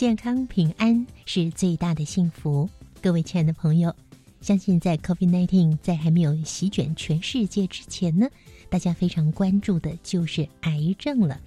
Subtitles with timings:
[0.00, 2.66] 健康平安是最大的幸福。
[3.02, 3.94] 各位亲爱的朋友，
[4.40, 8.26] 相信在 COVID-19 在还没有席卷全世界之前呢，
[8.70, 11.38] 大家非常关注的就是癌症了。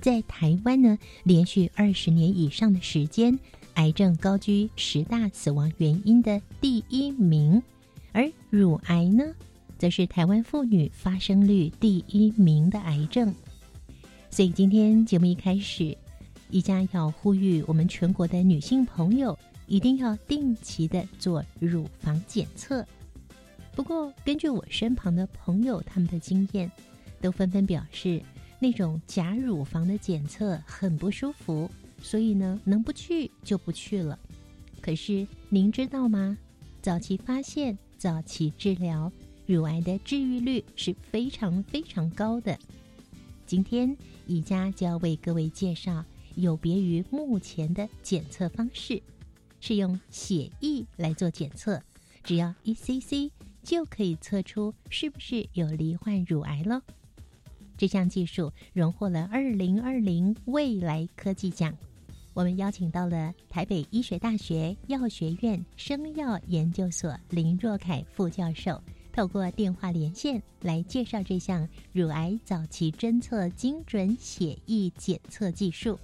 [0.00, 3.38] 在台湾呢，连续二十年以上的时间，
[3.74, 7.62] 癌症高居十大死亡原因的第一名，
[8.12, 9.22] 而乳癌呢，
[9.76, 13.34] 则是台湾妇女发生率第一名的癌症。
[14.30, 15.94] 所以今天节目一开始。
[16.52, 19.36] 宜家要呼吁我们全国的女性朋友，
[19.66, 22.86] 一定要定期的做乳房检测。
[23.74, 26.70] 不过，根据我身旁的朋友他们的经验，
[27.22, 28.22] 都纷纷表示，
[28.58, 31.70] 那种假乳房的检测很不舒服，
[32.02, 34.18] 所以呢，能不去就不去了。
[34.82, 36.36] 可是您知道吗？
[36.82, 39.10] 早期发现、早期治疗，
[39.46, 42.58] 乳癌的治愈率是非常非常高的。
[43.46, 46.04] 今天宜家就要为各位介绍。
[46.36, 49.02] 有别于目前的检测方式，
[49.60, 51.82] 是用血液来做检测，
[52.22, 53.30] 只要一 cc
[53.62, 56.82] 就可以测出是不是有罹患乳癌了。
[57.76, 61.76] 这项技术荣获了二零二零未来科技奖。
[62.34, 68.82] 我们邀请到了台北医学大学药学院生药研究所林若凯副教授。
[69.12, 75.98] 透过电话连线来介绍这项乳癌早期侦测精准血液检测技术。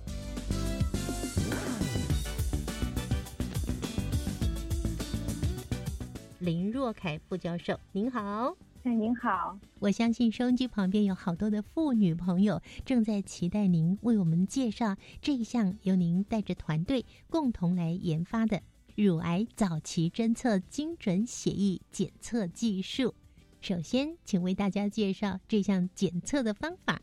[6.39, 8.55] 林若凯副教授，您好。
[8.85, 9.59] 哎，您好。
[9.81, 18.63] 我相信收音机旁边有好多的妇女朋友正在期待您为我们介绍这一项由您带着团队共同来研发的。
[18.99, 23.15] 乳癌早期侦测精准血液检测技术，
[23.61, 27.01] 首先，请为大家介绍这项检测的方法。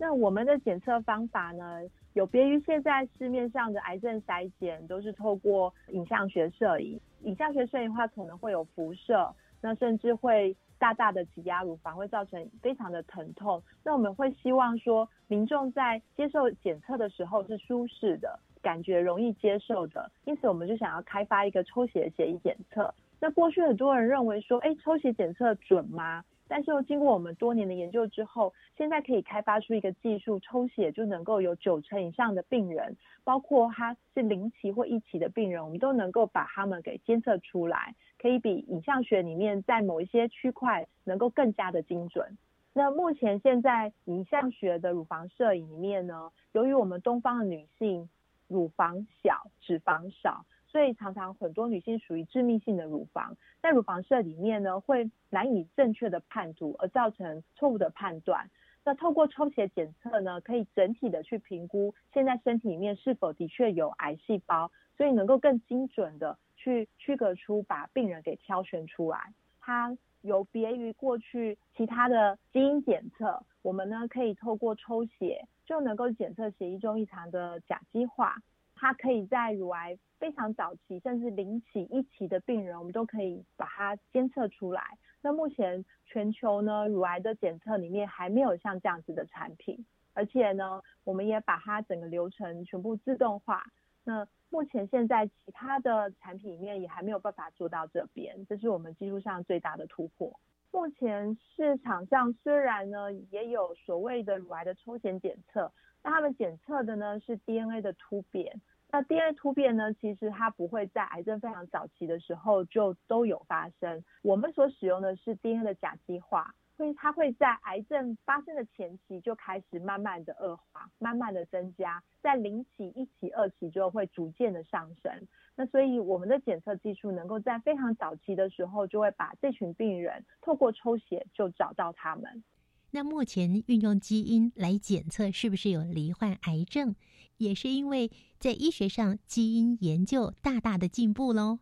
[0.00, 1.82] 那我们的检测方法呢，
[2.14, 7.00] 有别于现在市面上的癌症筛检，都是透过影像学摄影。
[7.22, 13.62] 影像学摄影的话，可能会有辐射，那甚至会大大的挤压乳房，会造成非常的疼痛。
[13.84, 18.40] 那我们会希望说，民众在接受检测的时候是舒适的。
[18.58, 22.92] 感觉容易接受的，因此我们就想要开发一个抽血血液检测。
[23.20, 26.24] 那过去很多人认为说，哎，抽血检测准吗？
[26.50, 42.38] 但是经过我们多年的研究之后，现在可以开发出一个技术，抽血就能够有九成以上的病人，包括他是零期或一期的病人，我们都能够把他们给监测出来，可以比影像学里面在某一些区块能够更加的精准。
[42.72, 48.08] 那目前现在影像学的乳房摄影里面呢，由于我们东方的女性。
[48.48, 58.50] 乳房小，脂肪少，所以常常很多女性属于致命性的乳房，在乳房摄里面呢，会难以正确的判读，而造成错误的判断。
[58.84, 69.34] 那透过抽血检测呢，可以整体的去评估现在身体里面是否的确有癌细胞，所以能够更精准的去区隔出把病人给挑选出来。
[69.60, 75.46] 它有别于过去其他的基因检测，我们呢可以透过抽血。
[75.68, 78.36] 就能够检测血液中异常的甲基化，
[78.74, 84.82] 它可以在乳癌非常早期，甚至零期、一期的病人，我们都可以把它监测出来。
[85.20, 89.84] 那目前全球呢，乳癌的检测里面还没有像这样子的产品，
[90.14, 93.66] 而且呢，我们也把它整个流程全部自动化。
[94.04, 100.40] 那目前现在其他的产品里面也还没有办法做到这边，这是我们技术上最大的突破。
[100.70, 105.72] 目前市场上虽然呢也有所谓的乳癌的抽检检测，
[106.02, 108.60] 那他们检测的呢是 DNA 的突变。
[108.90, 114.02] 那 DNA 突变呢，其实它不会在癌症非常早期的时候就都有发生。
[114.22, 116.54] 我们所使用的是 DNA 的甲基化。
[116.78, 125.12] 所以它会在癌症发生的前期就开始慢慢的恶化，慢慢的增加，在零期、一期、二期就会逐渐的上升。
[125.60, 132.44] 那所以我们的检测技术能够在非常早期的时候，就会把这群病人透过抽血就找到他们。
[132.92, 136.94] 那目前运用基因来检测是不是有罹患癌症，
[137.38, 138.08] 也是因为
[138.38, 141.58] 在医学上基因研究大大的进步喽。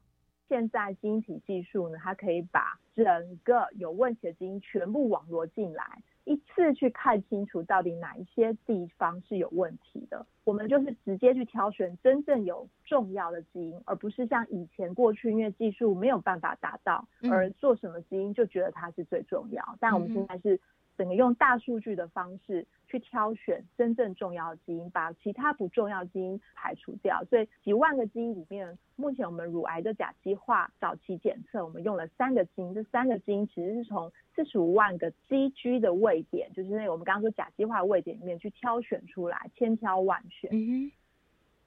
[0.46, 10.26] 现在基因体技术呢，它可以把整个有问题的基因全部网罗进来，一次去看清楚到底哪一些地方是有问题的。
[10.44, 19.76] 我们就是直接去挑选真正有重要的基因，而不是像以前过去因为技术没有办法达到，而做什么基因就觉得它是最重要。
[19.80, 20.60] 但我们现在是。
[20.96, 27.22] 整个用大数据的方式去挑选真正重要的基因，把其他不重要基因排除掉。
[27.24, 32.72] 所以几万个基因里面，目前我们乳癌的甲基化早期检测，我们用了三个基因。
[32.74, 40.50] 这三个基因其实是从四十五万个 GG 的位点，就是那个我们刚刚说甲基化位点里面去挑选出来，千挑万选。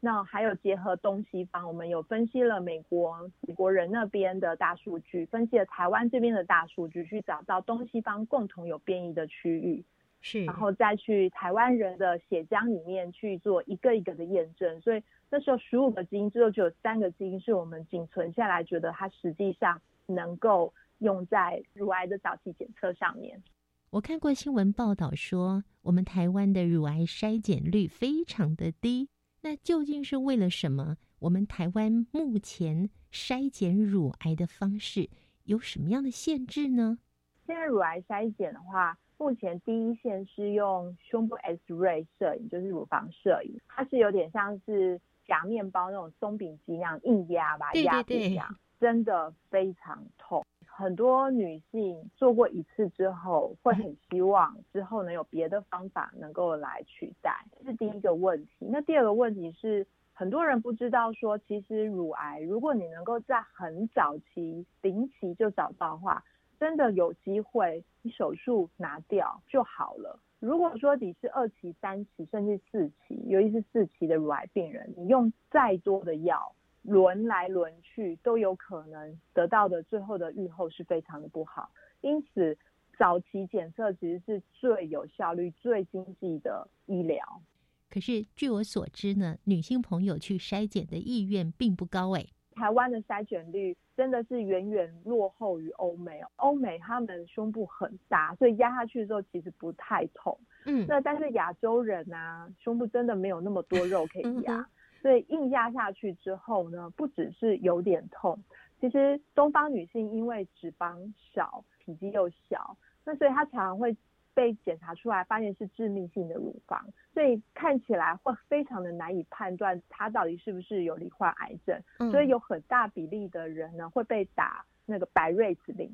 [0.01, 9.83] 那还有结合东西方，我们有分析了美国美国人那边的大数据，分析了台湾这边的大数据，去找到东西方共同有变异的区域，
[10.21, 14.79] 是，然后再去台湾人的血浆里面去做一个一个的验证。
[14.79, 23.43] 所以那时候十五个基因之后，就有三个基因是我们仅存下来，觉得它实际上能够用在乳癌的早期检测上面。
[23.89, 29.09] 我看过新闻报道说，我们台湾的乳癌筛检率非常的低。
[29.41, 30.97] 那究竟是为了什么？
[31.19, 35.09] 我们台湾目前筛检乳癌的方式
[35.43, 36.99] 有什么样的限制呢？
[37.45, 50.45] 现在乳癌筛检的话，目前第一线是用胸部 X ray 摄影，就是乳房摄影，它是有点像是夹面包那种松饼机那样硬压吧，压一下，真的非常痛。
[50.79, 58.65] 很多女性做过一次之后，会很希望之后能有别的方法能够来取代，这是第一个问题。
[58.71, 66.23] 那第二个问题是，很多人不知道说，其实乳癌如果你能够在很早期、零期就找到的话，
[66.57, 70.17] 真的有机会你手术拿掉就好了。
[70.39, 76.53] 如果说你是二期、三期甚至四期，尤其是四期的乳癌病人，你用再多的药。
[76.83, 81.69] 轮来轮去都有可能得到的，最后的预后是非常的不好。
[82.01, 82.57] 因此，
[82.97, 87.41] 早期检测其实是最有效率、最经济的医疗。
[87.89, 92.29] 可是，据我所知呢，女性朋友去筛检的意愿并不高诶。
[92.53, 96.21] 台湾的筛检率真的是远远落后于欧美。
[96.35, 100.37] 欧美他们胸部很大，所以压下去的时候其实不太痛。
[100.65, 104.67] 嗯，那但是亚洲人啊，胸部真的没有那么多肉可以压。
[105.01, 108.37] 所以硬压下去之后呢，不只是有点痛，
[108.79, 113.95] 其实东方女性因为脂肪少、体积又小，那所以她常常会
[114.33, 121.81] 被检查出来发现是致命性的乳房，所以看起来会非常的难以判断她到底是不是有罹患癌症。
[122.11, 125.91] 所以有很大比例的人呢会被打那个白瑞子林，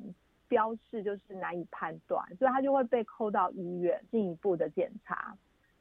[0.48, 5.36] 标示就是难以判断，所以她就会被扣到医院进一步的检查。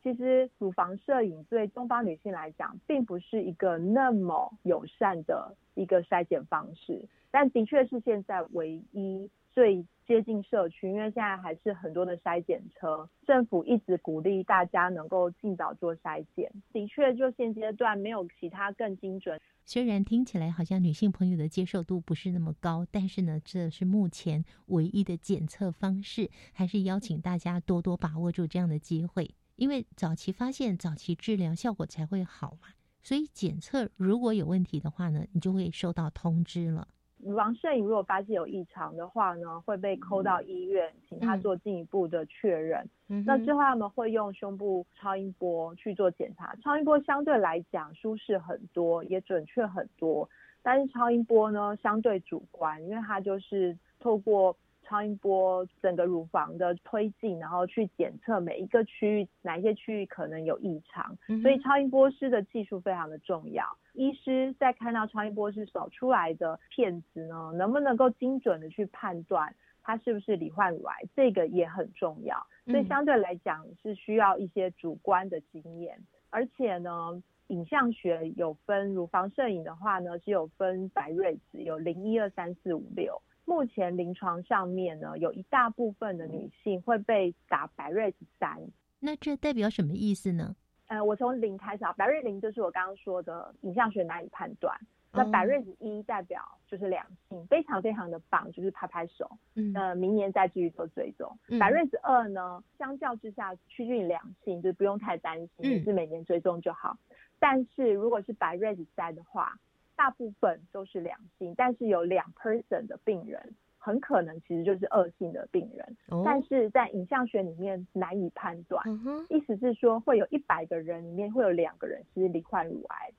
[0.06, 16.52] 其实乳房摄影对东方女性来讲，并不是一个那么友善的一个筛检方式，但的确是现在唯一最接近社区，因为现在还是很多的筛检车，政府一直鼓励大家能够尽早做筛检。
[16.72, 19.42] 的确，就现阶段没有其他更精准。
[19.64, 29.32] 虽然听起来好像女性朋友的接受度不是那么高，但是呢，这是目前唯一的检测方式，还是邀请大家多多把握住这样的机会。
[29.56, 32.70] 因为早期发现、早期治疗效果才会好嘛，
[33.02, 36.88] 所以检测如果有问题的话呢，你就会收到通知了。
[37.20, 42.88] 乳房摄影如果发现有异常的话呢，会被扣到医院，请他做进一步的确认。
[43.26, 50.30] 那之后他们会用胸部超音波去做检查，超音波相对来讲舒适很多，也准确很多。
[50.62, 54.56] 但是超音波呢，相对主观，因为它就是透过。
[54.86, 63.66] 超音波整个乳房的推进，然后去检测每一个区域哪一些区域可能有异常，所以超音波师的技术非常的重要。
[63.94, 72.36] 医师在看到超音波师扫出来的片子呢，能不能够精准的去判断它是不是罹患乳癌，这个也很重要。
[72.66, 76.00] 所以相对来讲是需要一些主观的经验，
[76.30, 83.22] 而且呢，影像学有分乳房摄影的话呢，是有分白瑞子，有零一二三四五六。
[83.46, 88.60] 目前临床上面呢，有一大部分的女性会被打百瑞子三，
[89.00, 90.56] 那这代表什么意思呢？
[90.88, 94.76] 呃，我从零开始啊，百瑞零就是我刚刚说的影像学难以判断，
[95.12, 99.28] 那百瑞子一代表就是良性，非常非常的棒，就是拍拍手。
[99.56, 101.32] 嗯，呃，明年再继续做追踪。
[101.60, 106.98] 百瑞子二呢，相较之下趋近良性，就不用太担心，是每年追踪就好。
[107.40, 109.58] 但是如果是百瑞子三的话，
[109.96, 118.84] 大部分都是良性，但是有两 person 的病人，很可能其实就是恶性的病人，但是在影像学里面难以判断。
[119.30, 123.12] 意思是说，会有一百个人里面会有两个人是罹患乳癌，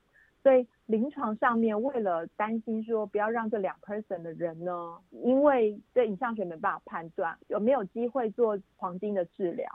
[0.43, 9.69] 所以临床上面为了担心说不要让这两 person 的人呢，因为这影像学没办法判断有没有机会做黄金的治疗，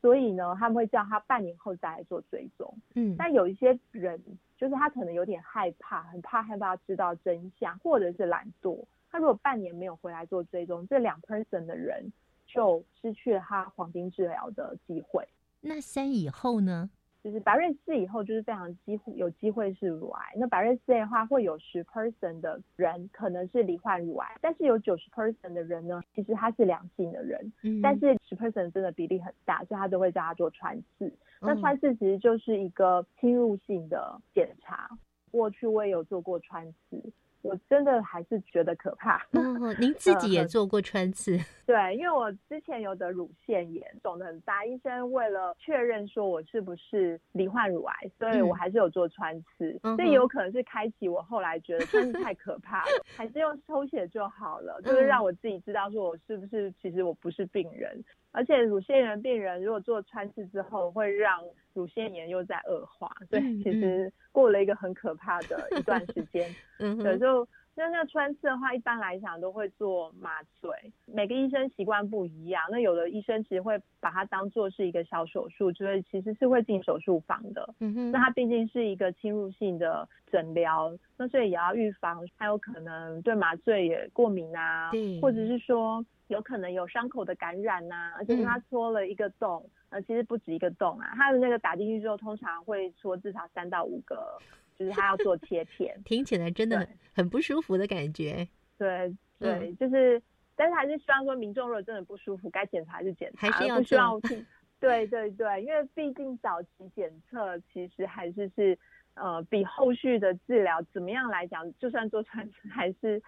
[0.00, 2.72] 所以呢他们会叫他半年后再来做追踪。
[2.94, 4.20] 嗯，但有一些人
[4.56, 8.84] 就是他可能有点害怕，很怕害怕知道真相，或者是懒惰。
[9.10, 12.12] 他如果半年没有回来做追踪，这两 person 的人
[12.46, 15.26] 就失去了他黄金治疗的机会。
[15.60, 16.90] 那三以后呢？
[17.26, 20.32] 就是白瑞斯以后，就是非常几乎有机会是乳癌。
[20.36, 31.12] 那白瑞斯的话，会有十 person 的人可能是罹患乳癌，但是有九十 person 的人呢，其实他是良性的人，嗯，但是十 person 真的比例很大，所以他都会叫他做穿刺。
[31.40, 34.88] 那嗯穿刺其实就是一个侵入性的检查。
[35.32, 37.02] 过去我也有做过穿刺，
[37.46, 39.18] 我真的还是觉得可怕。
[39.32, 49.78] 哦，您自己也呃做过穿刺， 对，因为我之前有得乳腺炎，肿得很大，医生为了确认说我是不是罹患乳癌，所以我还是有做穿刺。
[49.96, 58.02] 这也有可能是开启我后来觉得穿刺太可怕了，还是用抽血就好了，就是嗯让我自己知道说我是不是其实我不是病人。
[58.36, 66.46] 而且乳腺炎病人如果做穿刺之后，会让乳腺炎又在恶化，所嗯以其实过了一个很可怕的一段时间。
[66.78, 70.70] 对，嗯对，就那那穿刺的话，一般来讲都会做麻醉，
[71.04, 72.62] 每个医生习惯不一样。
[72.70, 77.74] 那有的医生其实会把它当做是一个小手术，就是其实是会进手术房的。
[77.80, 84.90] 嗯哼，那它毕竟是一个侵入性的诊疗，那所以也要预防，还有可能对麻醉也过敏啊，
[85.20, 94.38] 或者是说有可能有伤口的感染呐、而且它戳了一个洞，呃，其实不止一个洞啊，它的那个打进去之后，通常会戳至少三到五个，
[94.78, 95.98] 就是他要做切片。
[96.04, 98.46] 听起来真的很很不舒服的感觉，
[98.78, 100.22] 对对，嗯就是，
[100.54, 104.20] 但是还是希望说民众如果真的不舒服，该检查还是检查，还是要做。
[104.78, 108.78] 对对对，因为毕竟早期检测其实还是是
[109.14, 113.22] 呃比后续的治疗怎么样来讲，就算做穿刺还是。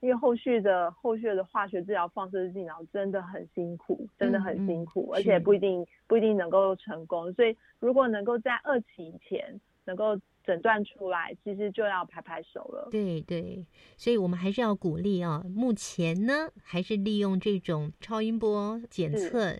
[0.00, 7.32] 因为后续的后续的化学治疗、放射治疗真的很辛苦，真的很嗯辛苦，是而且不一定不一定能够成功。
[7.32, 10.16] 所以如果能够在二期以前能够
[10.48, 12.88] 诊断出来，其实就要拍拍手了。
[12.90, 13.66] 对对，
[13.98, 15.44] 所以我们还是要鼓励啊。
[15.54, 19.54] 目前呢，还是利用这种超音波检测，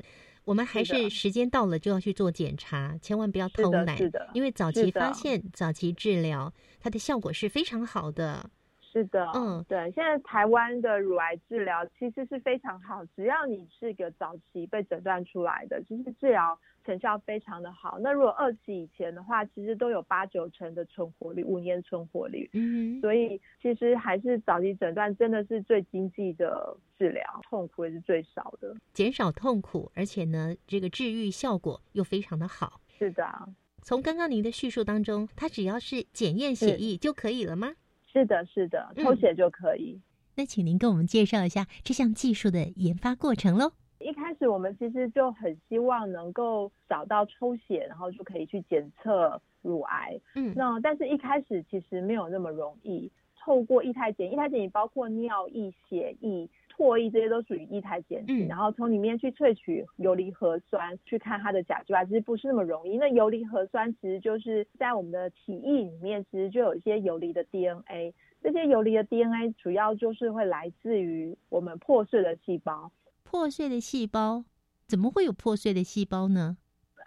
[0.47, 8.49] 我们还是时间到了就要去做检查，千万不要偷懒是的，因为早期发现、早期治疗，它的效果是非常好的。
[8.91, 17.99] 是的，嗯对，现在台湾的乳癌治疗其实是非常好，只要你是个早期被诊断出来的，其实治疗成效非常的好。
[18.01, 22.49] 那如果二期以前的话，其实都有八九成的存活率，五年存活率。
[22.55, 28.75] 嗯，所以其实还是早期诊断真的是最经济的治疗，痛苦也是最少的。
[28.95, 32.81] 减少痛苦，而且呢，这个治愈效果又非常的好。
[32.99, 33.47] 是的，啊
[33.83, 37.75] 从刚刚您的叙述当中，它只要是检验血是液就可以了吗？
[38.11, 40.01] 是的，是的，嗯抽血就可以。
[40.37, 43.73] 那请您跟我们介绍一下这项技术的研发过程喽。
[44.01, 50.21] 一开始我们其实就很希望能够找到抽血，然后就可以去检测乳癌。
[50.35, 58.45] 嗯，那但是一开始其实没有那么容易，透过液态检，液态检也包括尿液、血液、唾液，这些都属于液态检体。
[58.45, 62.97] 嗯然后从里面去萃取游离核酸，去看它的甲基化，其实不是那么容易。
[62.97, 68.15] 那游离核酸其实就是在我们的体液里面，其实就有一些游离的 DNA。
[68.41, 72.93] 这些游离的 DNA 主要就是会来自于我们破碎的细胞。
[73.31, 74.43] 破碎的细胞
[74.87, 76.57] 怎么会有破碎的细胞呢？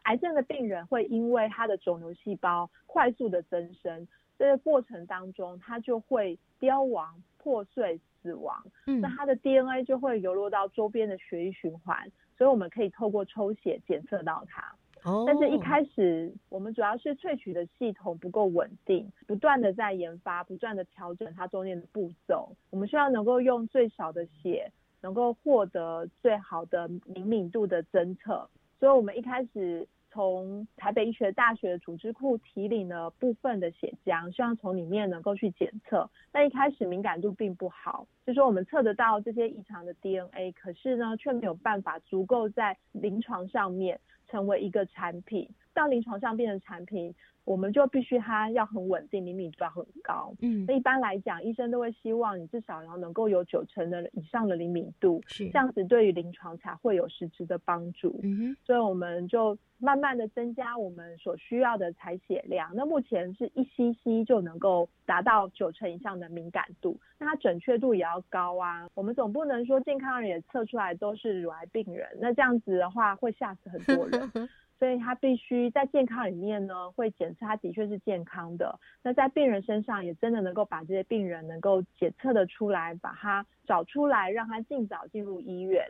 [0.03, 8.63] 癌症的病人会因为他的肿瘤细胞快速的增生，这个过程当中，他就会凋亡、破碎、死亡。
[8.85, 14.75] 嗯那它的 DNA 就会流落到周边的血液循环，所以我们可以透过抽血检测到它。
[15.03, 22.55] 哦，但是一开始我们主要是萃取的系统不够稳定，不断的在研发，不断的调整它中间的步骤。
[22.69, 28.49] 我们需要能够用最少的血，能够获得最好的灵敏度的侦测。
[28.79, 36.09] 所以我们一开始从台北医学大学的组织库提领了部分的血浆，希望从里面能够去检测。
[36.31, 45.49] 但一开始敏感度并不好，就说我们测得到这些异常的 DNA，可是呢却没有办法足够在临床上面成为一个产品。
[45.73, 47.13] 到临床上变成产品，
[47.45, 50.33] 我们就必须它要很稳定，灵敏度要很高。
[50.41, 58.19] 嗯那一般来讲，医生都会希望你至少要能够有九成的以上的灵敏度，是这样子对于临床才会有实质的帮助。
[58.23, 62.69] 嗯哼所以我们就慢慢的增加我们所需要的采血量。
[62.75, 68.87] 那目前是一 cc 就能够达到九成以上的敏感度，那它准确度也要高啊。
[68.93, 74.31] 我们总不能说健康人也测出来都是乳癌病人，那这样子的话会吓死很多人。
[74.81, 78.79] 所以他必须在健康里面呢，会检测他的确是健康的。
[79.03, 85.87] 那在病人身上也真的能够把这些病人能够检测的出来，把他找出来，让他尽早进入医院。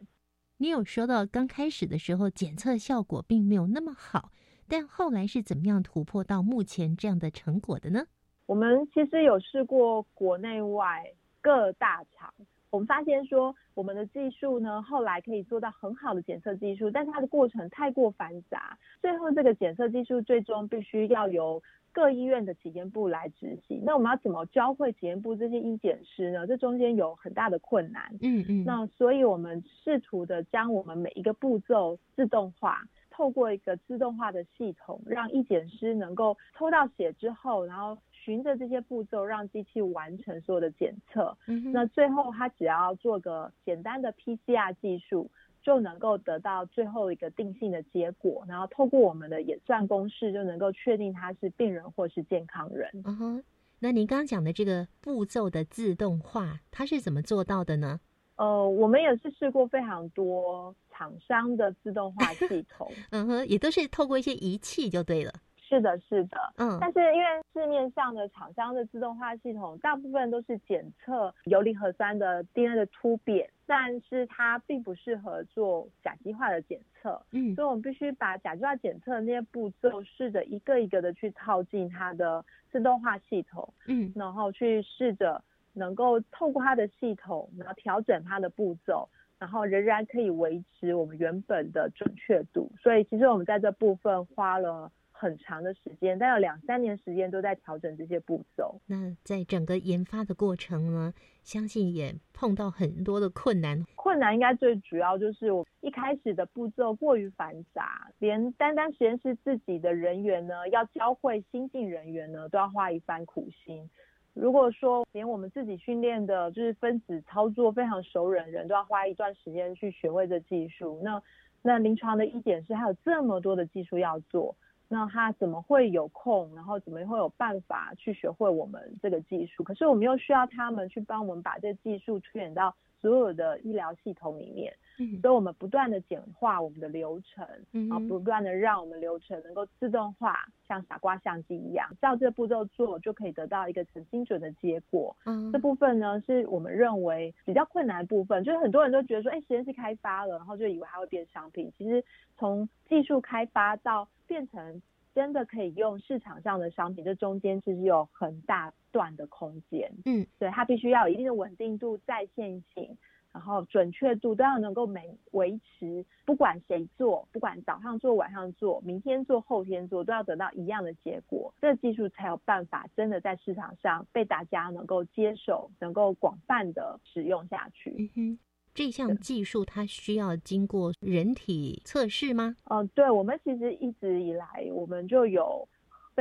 [0.57, 4.33] 你有说到刚开始的时候检测效果并没有那么好，
[4.67, 8.03] 但后来是怎么样突破到目前这样的成果的呢？
[8.45, 11.05] 我们其实有试过国内外
[11.39, 12.33] 各大厂。
[12.72, 21.62] 我们发现说，我们的技术呢，后来可以做到很好的检测技术，但是它的过程太过繁杂，最后这个检测技术最终必须要由
[21.92, 23.84] 各医院的检验部来执行。
[23.84, 26.48] 那我们要怎么教会检验部这些医检师呢？
[26.48, 28.18] 这中间有很大的困难。
[28.22, 28.63] 嗯嗯。
[28.63, 37.98] 那所以我们试图的将我们每一个步骤自动化，透过一个自动化的系统，让医检师能够抽到血之后，然后。
[38.24, 41.36] 循着这些步骤，让机器完成所有的检测。
[41.48, 45.30] 嗯那最后，它只要做个简单的 PCR 技术，
[45.63, 48.46] 就能够得到最后一个定性的结果。
[48.48, 52.90] 然后，透过我们的演算公式，就能够确定他是病人或是健康人。
[53.06, 53.44] 嗯哼，
[53.80, 58.00] 那您刚刚讲的这个步骤的自动化，它是怎么做到的呢？
[58.36, 62.92] 呃，我们也是试过非常多厂商的自动化系统。
[63.12, 65.32] 嗯哼，也都是透过一些仪器就对了。
[65.72, 89.08] 是的，是的，嗯，但是因为市面上的厂商的自动化系统，大部分都是检测游离核酸的 DNA 的突变，但是它并不适合做甲基化的检测，嗯，所以我们必须把甲基化检测的那些步骤，试着一个一个的去套进它的自动化系统，嗯，然后去试着能够透过它的系统，然后调整它的步骤，
[89.40, 92.70] 然后仍然可以维持我们原本的准确度。
[92.84, 94.92] 所以其实我们在这部分花了。
[95.22, 98.82] 很长的时间，大概有两三年时间都在调整这些步骤。
[98.88, 101.13] 那在整个研发的过程呢，
[101.44, 103.86] 相信也碰到很多的困难。
[103.96, 113.88] 困难应该最主要就是我一开始的步骤过于繁杂，连单单实验室自己的人员呢，要教会新进人员呢，都要花一番苦心。
[114.34, 121.22] 如果说连我们自己训练的，就是分子操作非常熟人人都要花一段时间去学会这技术，那
[121.62, 124.56] 那临床的医检师还有这么多的技术要做。
[124.93, 129.63] 那他怎么会有空，然后怎么会有办法去学会我们这个技术？
[129.63, 134.75] 可是我们又需要他们去帮我们把这技术推演到所有的医疗系统里面。
[135.02, 145.16] 嗯，所以我们不断的简化我们的流程，然后不断的让我们流程能够自动化，像傻瓜相机一样，照这个步骤做就可以得到一个很精准的结果。
[145.26, 151.72] 嗯，这部分呢是我们认为比较困难的部分，就是很多人都觉得说，哎，实验室开发了，然后就以为它会变商品。
[151.78, 152.04] 其实
[152.38, 154.82] 从技术开发到变成
[155.14, 159.92] 真的可以用市场上的商品，这中间其实有很大段的空间。
[160.06, 162.98] 嗯，对，它必须要有一定的稳定度、在线性，
[163.34, 177.96] 然后准确度都要能够每维持，不管谁做，不管早上做、晚上做、明天做、后天做，都要得到一样的结果，这个技术才有办法真的在市场上被大家能够接受，能够广泛的使用下去。
[177.98, 178.39] 嗯哼。
[178.74, 182.56] 这项技术它需要经过人体测试吗？
[182.70, 185.67] 嗯，对，我们其实一直以来我们就有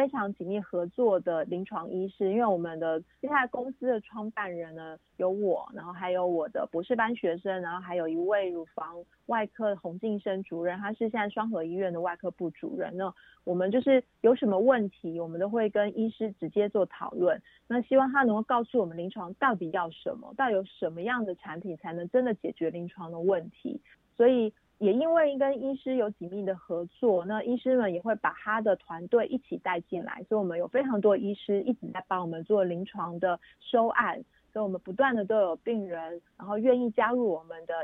[0.00, 13.12] 非常紧密合作的临床医师，因为我们的现在公司的创办人呢有我，然后还有我的博士班学生，然后还有一位乳房外科洪敬生主任，他是现在双河医院的外科部主任那。
[13.44, 17.40] 我们就是有什么问题，我们都会跟医师直接做讨论。
[17.66, 23.80] 那希望他能够告诉我们临床到底要什么，到底有什么样的产品才能真的解决临床的问题。
[24.16, 30.24] 所以也因为跟医师有紧密的合作，那医师们也会把他的团队一起带进来。
[30.26, 37.74] 所以我们有非常多医师一直在帮我们做临床的收案，所以我们不断的都有病人，然后愿意加入我们的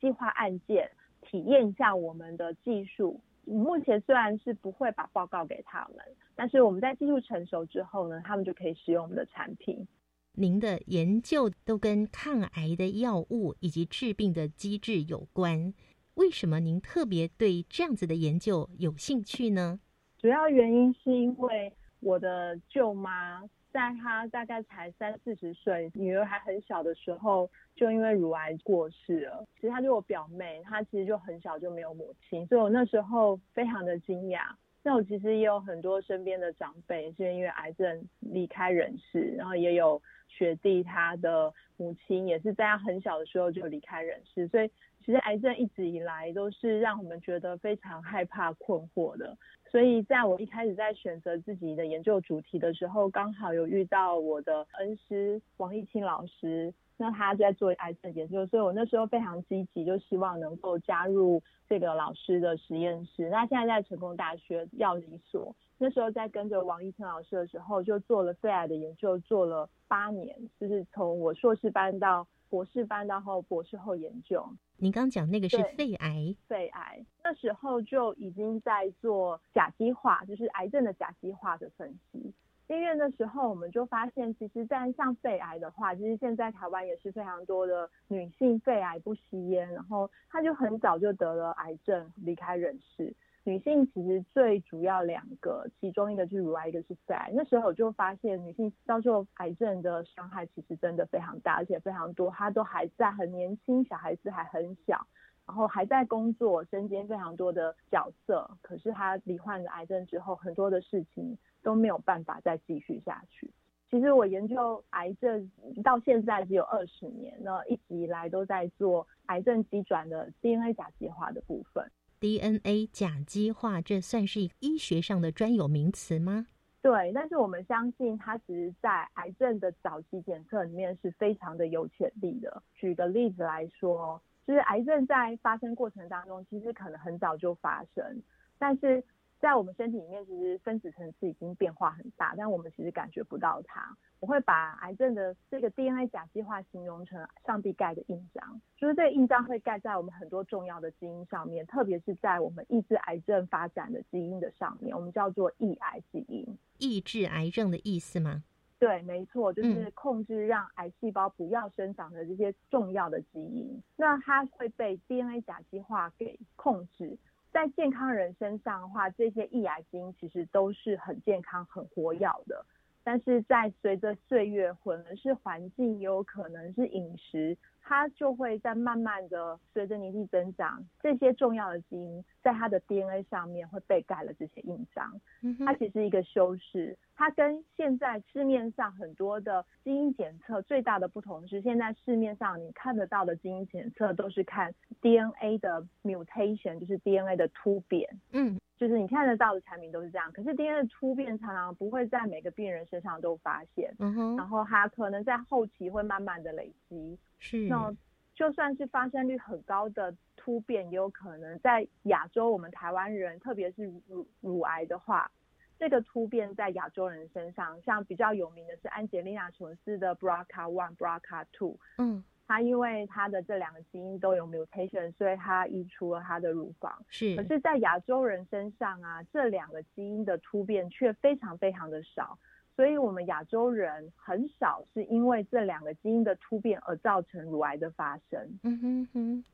[0.00, 0.90] 计划案件，
[1.20, 3.20] 体验一下我们的技术。
[3.44, 6.02] 目前虽然是不会把报告给他们，
[6.34, 9.86] 但是我们在技术成熟之后呢，他们就可以使用我们的产品。
[10.32, 15.72] 您的研究都跟抗癌的药物以及治病的机制有关，
[16.16, 19.78] 为什么您特别对这样子的研究有兴趣呢？
[20.18, 23.42] 主要原因是因为我的舅妈。
[23.72, 29.44] 在她大概才三四十岁，女儿还很小的时候，就因为乳癌过世了。
[29.56, 34.40] 其实她就我表妹，她其实就很小就没有母亲，所以我那时候非常的惊讶。
[34.82, 44.70] 那我其实也有很多身边的长辈是因为癌症离开人世，然后也有学弟他的母亲也是在他很小的时候就离开人世，所以
[45.06, 49.38] 其实癌症一直以来都是让我们觉得非常害怕、困惑的。
[49.70, 63.28] 所以，在我一开始在选择自己的研究主题的时候，刚好有遇到我的恩师王义清老师，那他在做癌症研究，所以我那时候非常积极，就希望能够加入这个老师的实验室。
[63.28, 74.46] 那现在在成功大学药理所，那时候在跟着王一成老师的时候，就做了肺癌的研究，做了八年，就是从我硕士班到博士班，然后博士后研究。
[74.78, 82.34] 您刚讲那个是肺癌，肺癌那时候就已经在做甲基化，就是癌症的甲基化的分析。
[82.68, 93.14] 因为那时候我们就发现，其实，在像肺癌的话，其实现在台湾也是非常多的女性肺癌不吸烟，然后她就很早就得了癌症离开人世。
[93.46, 97.30] 女性其实最主要两个，其中一个就是乳癌，一个是肺癌。
[97.32, 102.30] 那时候我就发现，女性遭受癌症的伤害其实真的非常大，而且非常多。
[102.30, 105.06] 她都还在很年轻，小孩子还很小，
[105.46, 108.50] 然后还在工作，身兼非常多的角色。
[108.60, 111.38] 可是她罹患了癌症之后，很多的事情。
[111.62, 113.50] 都没有办法再继续下去。
[113.90, 115.50] 其实我研究癌症
[115.82, 121.90] 到现在只有二十年，那一直以来都在做癌症基转的 DNA 甲基化的部分。
[122.20, 126.46] DNA 甲基化这算是医学上的专有名词吗？
[126.82, 132.62] 对，但是我们相信它其实在癌症的早期检测里面是非常的有潜力的。
[132.74, 138.22] 举个例子来说，就是癌症在发生过程当中，其实可能很早就发生，
[138.58, 139.04] 但是。
[139.38, 143.96] 在我们身体里面，其实分子层次已经变化很大，但我们其实感觉不到它。
[144.18, 156.58] 我会把癌症的这个 DNA 甲基化形容成上帝盖的印章，就是这个印章会盖在我们很多重要的基因上面，特别是在我们抑制癌症发展的基因的上面，我们叫做抑癌基因。
[156.78, 158.42] 抑制癌症的意思吗？
[158.78, 167.18] 对，没错，就是控制让癌细胞不要生长的这些重要的基因，那它会被 DNA 甲基化给控制。
[167.56, 172.62] 在健康人身上的话，这些易牙基因其实都是很健康、很活跃的。
[173.02, 177.56] 但是在随着岁月，可能是环境，也有可能是饮食。
[177.88, 185.20] 它就会在慢慢的随着年纪增长，这些重要的基因在它的 DNA 上面会被盖了这些印章。
[185.64, 198.18] 它其实一个修饰，它跟现在市面上很多的基因检测最大的不同是，现在市面上你看得到的基因检测都是看 DNA 的 mutation，就是 DNA 的突变。
[198.32, 198.58] 嗯。
[198.78, 207.94] 就是你看得到的产品都是这样，可是 DNA 的突变常常不会在每个病人身上都发现，嗯哼，然后它可能在后期会慢慢的累积，是，那
[208.34, 215.30] 就算是发生率很高的突变，也有可能在亚洲，我们台湾人，特别是乳乳癌的话，
[215.78, 222.22] 这个突变在亚洲人身上，像比较有名的是安吉丽娜琼斯的 BRCA one、BRCA two，嗯。
[222.48, 227.04] 他因为他的这两个基因都有 mutation，所以他移除了他的乳房。
[227.08, 232.38] 是，可是，在亚洲人身上啊，这两个基因的突变却非常非常的少，
[232.76, 238.58] 所以我们亚洲人很少是因为这两个基因的突变而造成乳癌的发生。
[238.64, 239.44] 嗯哼哼，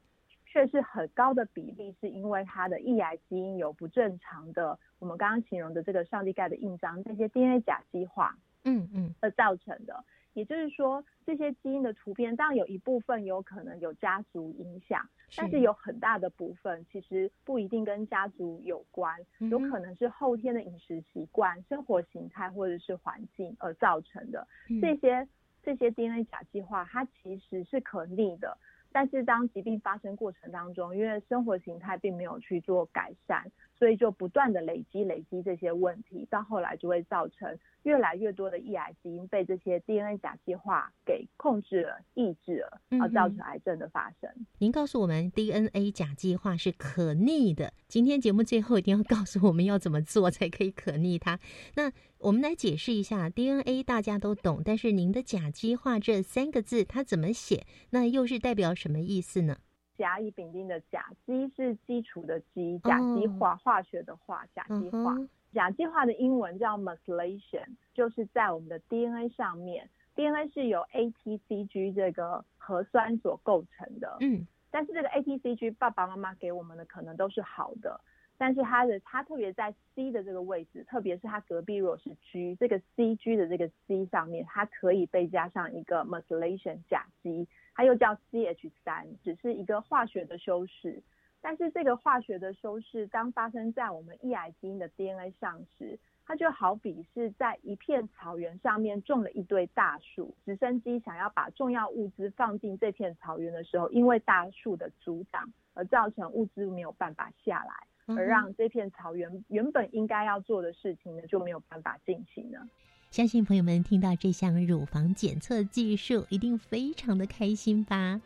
[0.45, 10.05] 却是很高的比例是因为它的抑癌基因有不正常的，我们刚刚形容的这个上帝盖的印章，这些 DNA 甲基化，嗯嗯，而造成的。
[10.35, 19.19] 也就是说，这些基因的突变，当然有一部分有可能有家族影响，但是有很大的部分其实不一定跟家族有关，
[19.51, 24.47] 有可能是后天的饮食习惯、生活形态或者是环境而造成的。
[24.81, 25.29] 这些
[25.63, 28.57] 这些 DNA 甲基化，它其实是可逆的。
[28.95, 33.51] 但是当疾病发生过程当中，因为生活形态并没有去做改善，
[33.83, 44.31] 所以就不断的累积累积这些问题，到后来就会造成越来越多的抑癌基因被这些 DNA 甲基化给控制了、抑制了，而造成癌症的发生。
[44.59, 51.41] 您告诉我们 DNA 甲基化是可逆的，今天节目最后一定要告诉我们要怎么做才可以可逆它。
[51.75, 57.67] 那我们来解释一下 DNA，大家都懂，但是您的甲基化这三个字它怎么写？
[57.91, 59.57] 那又是代表什么意思呢？
[60.03, 65.17] 甲乙丙丁的甲基是基础的基，甲基化化学的化，甲基化。
[65.53, 74.17] 甲基化的英文叫 methylation，就是在我们的 DNA 上面，DNA 是由 ATCG 这个核酸所构成的。
[74.19, 78.01] 嗯，但是这个 ATCG 爸爸妈妈给我们的可能都是好的。
[78.37, 91.03] 但是它的它特别在 C 的这个位置，特别是它隔壁如果是 G，这个 CG 的这个 C 上面，它可以被加上一个 methylation 甲基，它又叫 CH 三，只是一个化学的修饰。
[91.41, 108.15] 但是这个化学的修饰，当发生在我们抑癌基因的 DNA 上时，它就好比是在一片草原上面种了一堆大树，直升机想要把重要物资放进这片草原的时候，因为大树的阻挡而造成物资没有办法下来。
[108.17, 112.69] 而让这片草原原本应该要做的事情呢，就没有办法进行了。
[113.13, 118.19] 相信朋友们听到这项乳房检测技术，一定非常的开心吧？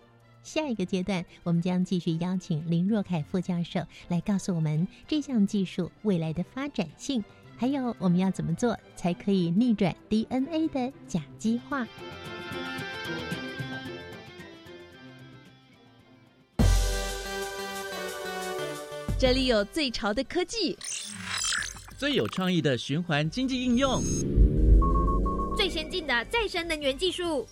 [0.45, 7.25] 下一个阶段，我们将继续邀请林若凯副教授来告诉我们这项技术未来的发展性，
[7.57, 11.85] 还有我们要怎么做才可以逆转 DNA 的甲基化。
[19.19, 20.79] 这里有最潮的科技，
[21.99, 24.36] 最有创意的循环经济应用，最
[25.77, 27.47] 先进的再生能源技术。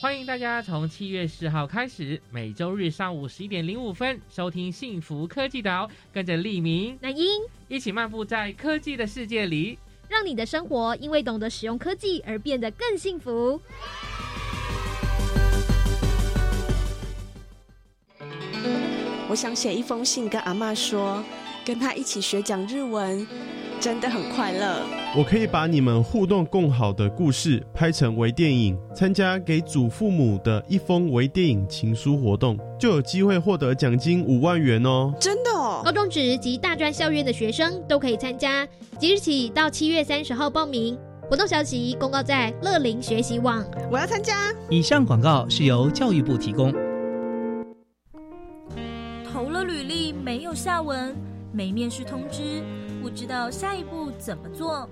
[0.00, 9.76] 欢迎大家从七月四号开始，每周日上午十一点零五分收听幸福科技岛，跟着立明、那英一起漫步在科技的世界里，
[10.08, 13.60] 让你的生活因为懂得使用科技而变得更幸福。
[19.28, 21.24] 我想写一封信跟阿妈说，
[21.64, 23.26] 跟她一起学讲日文，
[23.80, 24.82] 真的很快乐。
[25.16, 35.12] 我可以把你们互动共好的故事拍成微电影，参加给祖父母的一封微电影情书活动，就有机会获得奖金五万元哦！
[35.20, 35.82] 真的哦！
[35.84, 38.66] 高中职及大专校院的学生都可以参加，
[38.98, 40.98] 即日起到七月三十号报名。
[41.28, 43.64] 活动消息公告在乐龄学习网。
[43.90, 44.54] 我要参加。
[44.70, 46.72] 以上广告是由教育部提供。
[49.32, 51.16] 投了履历没有下文，
[51.52, 52.62] 没面试通知，
[53.06, 54.90] 不知道下一步怎么做。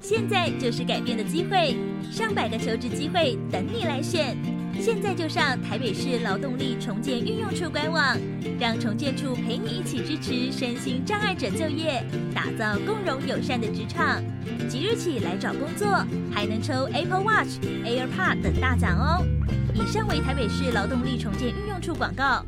[0.00, 1.76] 现在就是改变的机会，
[2.10, 4.36] 上百个求职机会等你来选。
[4.80, 8.18] 现在就上台北市劳动力重建运用处官网，
[8.58, 14.20] 让重建处陪你一起支持身心障碍者就业，打造共融友善的职场。
[14.68, 15.88] 即日起来找工作，
[16.34, 19.24] 还能抽 Apple Watch、AirPod 等大奖哦。
[19.72, 22.44] 以上为台北市劳动力重建运用处广告。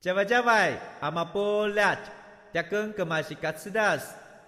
[0.00, 1.98] 加外加外，阿玛波拉，
[2.54, 4.14] 加根格玛西卡斯达斯，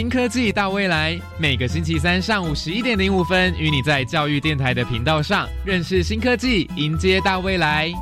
[0.00, 7.92] 新科技大未来，每个星期三上午十一点零五分，与你在教育电台的频道上认识新科技，迎接大未来。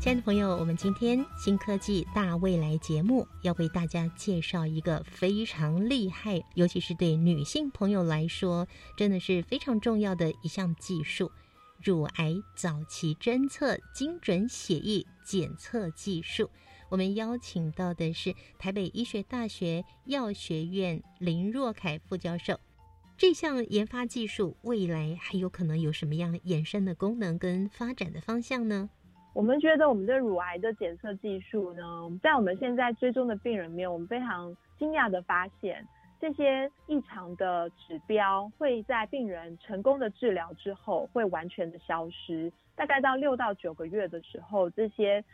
[0.00, 8.64] 亲爱的朋友，我们今天新科技大未来节目要为大家介绍一个非常厉害，尤其是对女性朋友来说，
[8.96, 11.32] 真的是非常重要的一项技术。
[11.82, 16.50] 乳癌早期侦测精准血液检测技术，
[16.88, 22.58] 我们邀请到的是台北医学大学药学院林若凯副教授。
[23.16, 28.90] 这项研发技术未来还有可能有什么样衍生的功能跟发展的方向呢？
[29.32, 31.82] 我们觉得我们的乳癌的检测技术呢，
[32.20, 35.86] 在我们现在追踪的病人面，我们非常惊讶的发现。
[36.20, 45.24] 这些异常的指标会在病人成功的治疗之后会完全的消失，大概到六到九个月的时候，这些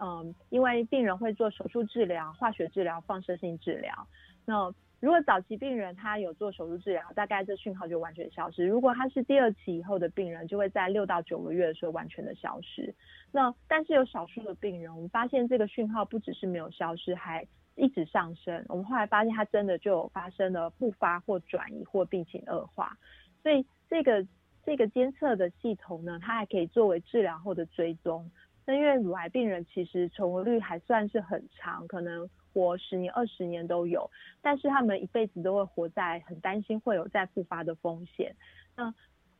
[0.00, 4.06] 嗯，因为病人会做手术治疗、化学治疗、放射性治疗。
[4.44, 12.94] 那如果早期病人他有做手术治疗，大概这讯号就完全消失；如果他是第二期以后的病人，就会在六到九个月的时候完全的消失。
[13.30, 22.96] 那但是有少数的病人，我们发现这个讯号不只是没有消失，还一直上升，我们后来发现它真的就有发生了复发或转移或病情恶化，
[23.42, 24.26] 所以这个
[24.64, 28.30] 这个监测的系统呢，它还可以作为治疗后的追踪。
[28.66, 34.10] 那因为乳癌病人其实存活率还算是很长，可能活十年、二十年都有，
[34.40, 38.34] 但是他们一辈子都会活在很担心会有再复发的风险。
[38.74, 38.94] 那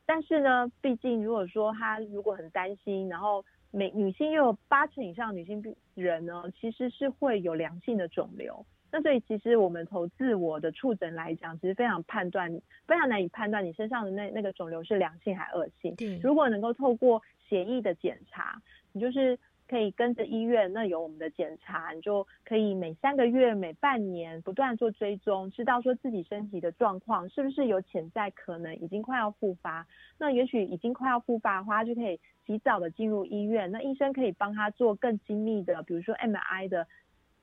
[0.05, 3.43] 但是呢，毕竟如果说他如果很担心，然后
[3.75, 8.65] 每女性又有八成以上女性病人呢，其实是会有良性的肿瘤。
[8.93, 12.49] 那所以其实我们从自我的触诊来讲，其实非常判断，
[12.87, 15.97] 非常难以判断你身上的那那个肿瘤是良性还恶性。
[15.97, 19.39] 对，如果能够透过血液的检查，你就是。
[19.75, 29.85] 可以跟着医院，那有我们的检查，你就可以每三个月、每半年不断做追踪，知道说自己身体的状况是不是有潜在可能已经快要复发。
[30.17, 36.87] 那也许已经快要复发的话，就可以及早的进入医院，那医生可以帮他做更精密的，比如说 MRI 的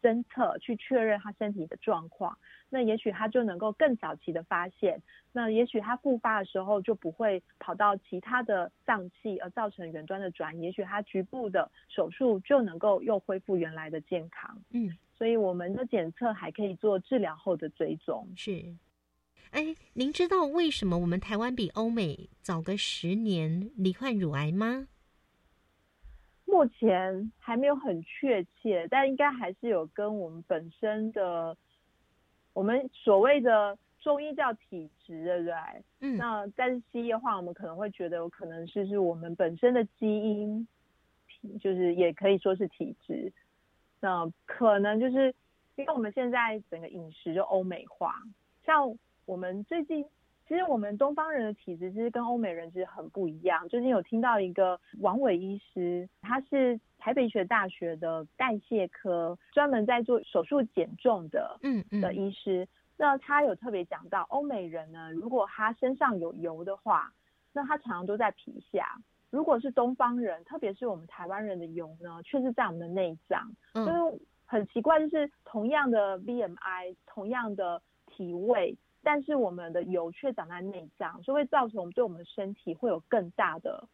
[0.01, 2.37] 侦测，去确认他身体的状况。
[2.69, 5.01] 那也许他就能够更早期的发现，
[5.33, 14.61] 那也许他复发的时候就不会跑到其他的脏器而造成远端的转移，也许他局部的手术就能够又恢复原来的健康。
[14.71, 18.25] 嗯，所以我们的检测还可以做治疗后的追踪。
[18.37, 18.73] 是，
[19.51, 24.87] 哎，您知道为什么我们台湾比欧美早个十年罹患乳癌吗？
[26.51, 31.55] 目前还没有很确切，但应该还是有跟我们本身的，
[32.51, 35.53] 我们所谓的中医叫体质，对不对？
[36.01, 36.17] 嗯。
[36.17, 40.67] 那但是西医的话，我们可能会觉得有可能是是我们本身的基因，
[41.61, 43.31] 就是也可以说是体质。
[44.01, 45.33] 那可能就是
[45.77, 48.15] 因为我们现在整个饮食就欧美化，
[48.65, 48.93] 像
[49.25, 50.05] 我们最近。
[50.51, 53.69] 其实我们东方人的体质其实跟欧美人其实很不一样。
[53.69, 62.67] 最近有听到一个王伟医师，他是台北医学大学的代谢科，专门在做手术减重的，嗯嗯的医师。
[62.97, 67.13] 那他有特别讲到，欧美人呢，如果他身上有油的话，
[67.53, 68.83] 那他常常都在皮下；
[69.29, 73.49] 如果是东方人，特别是我们台湾人的油呢，却是在我们的内脏。
[73.73, 78.77] 就是很奇怪，就是同样的 BMI，同样的体位。
[79.03, 83.87] 但是我们的油却长在内脏，所以会造成我们对我们的身体会有更大的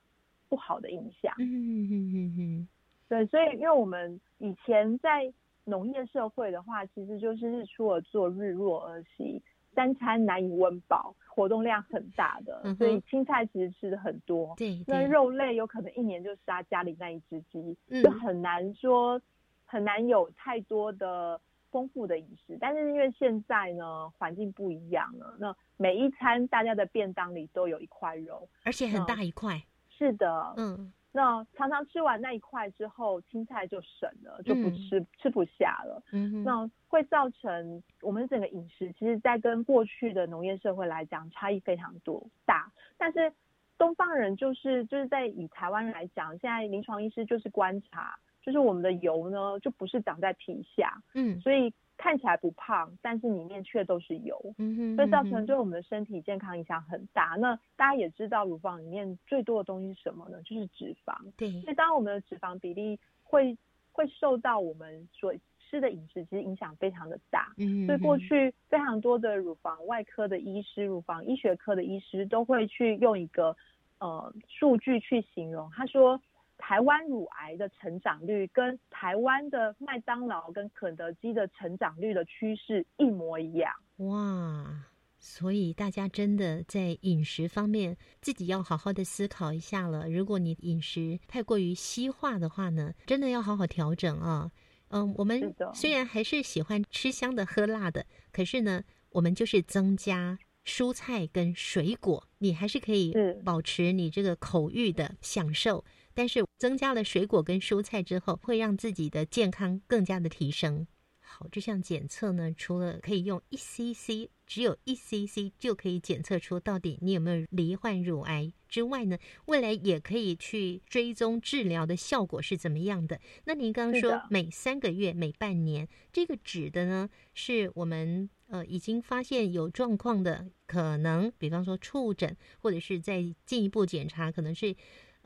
[0.50, 1.34] 不好的影响。
[1.40, 2.68] 嗯嗯嗯嗯，
[3.08, 5.32] 对，所以因为我们以前在
[5.64, 9.42] 农业社会的话，其实就是日出而作，日落而息，
[9.74, 14.54] 三餐难以温饱，活动量很大的，所以青菜其实吃的很多。
[14.58, 19.22] 对，那肉类有可能一年就杀家里那一只鸡，就很难说
[19.66, 21.40] 很难有太多的。
[21.72, 29.62] 丰富的饮食，但是因为现在呢环境不一样了，那每一餐大家的便当里都有一块肉，而且很大一块。
[29.90, 36.04] 是的，嗯，那常常吃完那一块之后，青菜就省了，就不吃吃不下了。
[36.12, 42.72] 嗯，那会造成我们整个饮食，其实在跟过去的农业社会来讲差异非常多大。
[42.98, 43.34] 但是
[43.78, 48.18] 东方人就是就是在以台湾来讲，现在临床医师就是观察。
[48.48, 57.36] 就是我们的油呢，就不是长在皮下，嗯，所以看起来不胖，但是里面却都是油，嗯哼，所以造成对我们的身体健康影响很大。
[57.38, 60.42] 那大家也知道，乳房里面最多的东西是什么呢？
[60.44, 61.60] 就是脂肪，对。
[61.60, 63.58] 所以当我们的脂肪比例会
[63.92, 67.52] 会受到我们所吃的饮食，其实影响非常的大。
[67.58, 73.54] 嗯，所以过去非常多的乳房外科的医师、乳房医学科的医师都会去用一个
[74.00, 76.18] 呃数据去形容，他说。
[76.58, 83.72] 台湾乳癌的成长率跟台湾的麦当劳跟肯德基的成长率的趋势一模一样。
[83.98, 84.86] 哇！
[85.20, 90.08] 所以大家真的在饮食方面自己要好好的思考一下了。
[90.08, 94.52] 如果你饮食太过于西化的话呢，真的要好好调整啊。
[94.90, 103.12] 嗯，我们虽然还是喜欢吃香的喝辣的，可是呢，我们就是增加蔬菜跟水果，你还是可以
[103.44, 105.84] 保持你这个口欲的享受。
[106.18, 110.88] 但是增加了水果跟蔬菜之后，会让自己的健康更加的提升。
[111.20, 123.20] 好，这项检测呢，除了可以用一 cc，只有一 cc 就可以检测出到底你有没有罹患乳癌之外呢，未来也可以去追踪治疗的效果是怎么样的。
[123.46, 134.76] 那您刚刚说每三个月、每半年，这个指的呢，是我们呃已经发现有状况的，可能比方说触诊，或者是在进一步检查，可能是。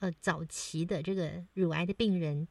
[0.01, 2.47] 呃，早期的这个乳癌的病人，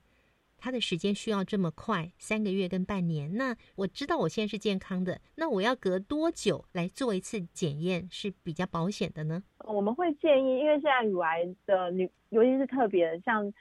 [0.57, 3.35] 他的时间需要这么快，三个月跟半年。
[3.35, 9.43] 那我知道我现在是健康的，那我要隔多久来做一次检验是比较保险的呢？
[9.65, 13.53] 我们会建议，因为现在乳癌的女，尤其是特别像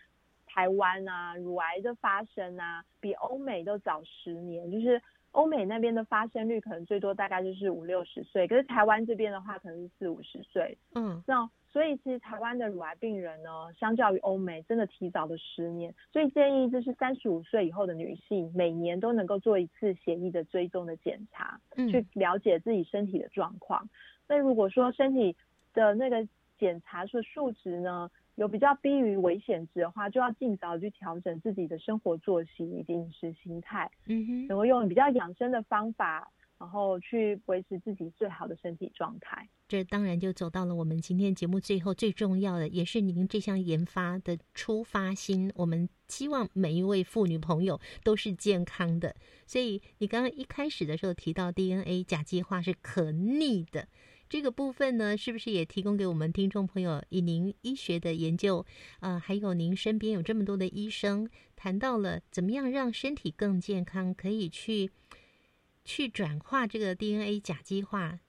[0.46, 4.70] 台湾啊，乳癌的发生啊，比欧美都早十年。
[4.70, 10.78] 就是欧美那边的发生率可能最多大概就是五六十岁，可是台湾这边的话可能是四五十岁。
[10.94, 11.50] 嗯，那。
[11.72, 15.94] 所以其实台湾的乳癌病人呢，相较于欧美，真的提早了十年。
[16.12, 23.88] 所以建议就是三十五岁以后的女性，每年都能够做一次血液的追踪的检查，去了解自己身体的状况。
[24.28, 25.36] 那如果说身体
[25.74, 26.28] 的那个
[26.58, 36.32] 检查出数值呢，有比较低于危险值的话，就要尽早去调整自己的生活作息以及饮食心态，嗯哼，能够用比较养生的方法。
[36.60, 45.50] 然后去维持自己最好的身体状态，这当然就走到了我们今天节目最后最重要的，也是您这项研发的出发心。
[45.56, 49.16] 我们希望每一位妇女朋友都是健康的。
[49.48, 53.88] 所以你刚刚一开始的时候提到 DNA 甲基化是可逆的，
[54.28, 57.02] 这个部分呢，是不是也提供给我们听众朋友？
[57.08, 58.66] 以您医学的研究，
[59.00, 64.92] 呃，还有您身边有这么多的医生，谈到了怎么样让身体更健康，可以去
[65.90, 68.20] 去转化这个 DNA 甲基化，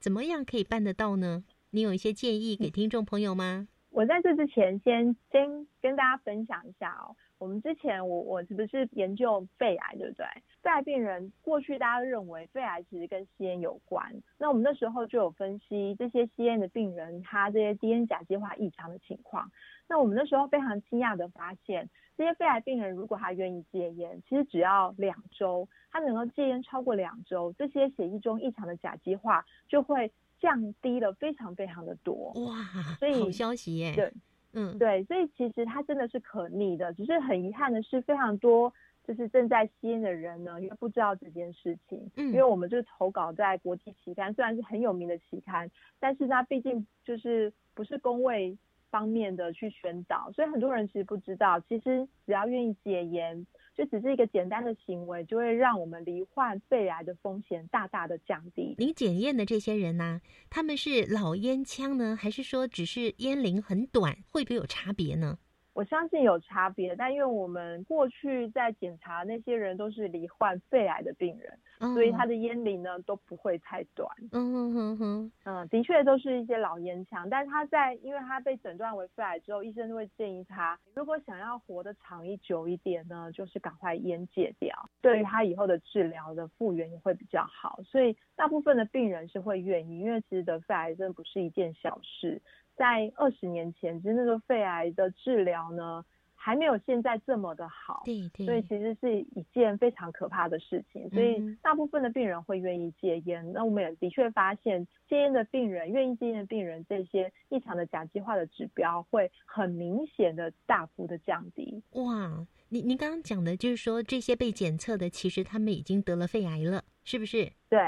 [0.00, 1.44] 怎么样可以办得到呢？
[1.68, 3.68] 你有一些建议给听众朋友吗？
[3.90, 7.14] 我在这之前先先跟大家分享一下哦。
[7.36, 10.24] 我们之前我我是不是研究肺癌，对不对？
[10.64, 19.50] 肺癌病人过去大家认为肺癌其实跟吸烟有关，那我们那时候就有分析这些吸烟的病人他这些 DNA 甲基化异常的情况。
[19.86, 30.10] 那我们那时候非常惊讶的发现，这些肺癌病人如果他愿意戒烟，其实只要两周，他能够戒烟超过两周，这些血液中异常的甲基化就会
[30.40, 32.32] 降低了非常非常的多。
[32.46, 32.56] 哇，
[32.98, 33.94] 所以好消息耶！
[33.94, 34.10] 对。
[34.56, 38.72] 嗯，对，所以其实它真的是可逆的，只是很遗憾的是，非常多
[39.06, 48.56] 就是正在吸烟的人呢，因为不知道这件事情，嗯，因为我们就是投稿在国际期刊，虽然是很有名的期刊，但是它毕竟就是不是工位
[48.90, 53.46] 方面的去宣导，所以很多人其实不知道，其实只要愿意戒烟。
[53.76, 58.72] 就只是一个简单的行为，就会让我们罹患肺癌的风险大大的降低。
[58.78, 65.36] 您检验的这些人呢，他们是老烟枪呢，还是说只是烟龄很短，会不会有差别呢？
[65.74, 71.58] 我相信有差别，但因为我们过去在检查那些人都是罹患肺癌的病人，
[71.94, 74.08] 所以他的烟龄呢都不会太短。
[74.30, 87.80] 嗯哼哼哼，嗯，的确都是一些老烟枪，但是他在因为他被诊断为肺癌之后，医生都会建议他，如果想要活得长一久一点呢，就是赶快烟戒掉，对于他以后的治疗的复原也会比较好。
[87.84, 92.40] 所以大部分的病人是会愿意，因为其实得肺癌真的不是一件小事。
[92.76, 96.04] 在二十年前，其实那个肺癌的治疗呢，
[96.34, 101.08] 还没有现在这么的好，对对，所以其实是一件非常可怕的事情。
[101.10, 103.52] 所以大部分的病人会愿意戒烟。
[103.52, 111.82] 那我们也的确发现，戒烟的病人，愿意戒烟的病人，这些异常的甲基化的指标会很明显的大幅的降低。
[111.92, 117.52] 哇，你你刚刚讲的就是说，这些被检测的，其实他们已经得了肺癌了，是不是？
[117.68, 117.80] 对。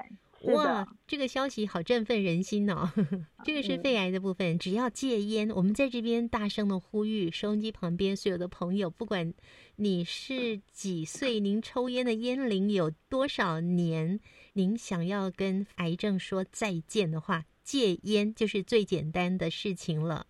[0.43, 2.89] 哇，这个消息好振奋人心哦！
[3.43, 9.32] 这个是肺癌的部分，只要戒烟，我们在这边大声的呼吁收音机旁边所有的朋友，不管
[9.76, 14.20] 你是几岁，您抽烟的烟龄有多少年，
[14.53, 20.26] 您想要跟癌症说再见的话，戒烟就是最简单的事情了。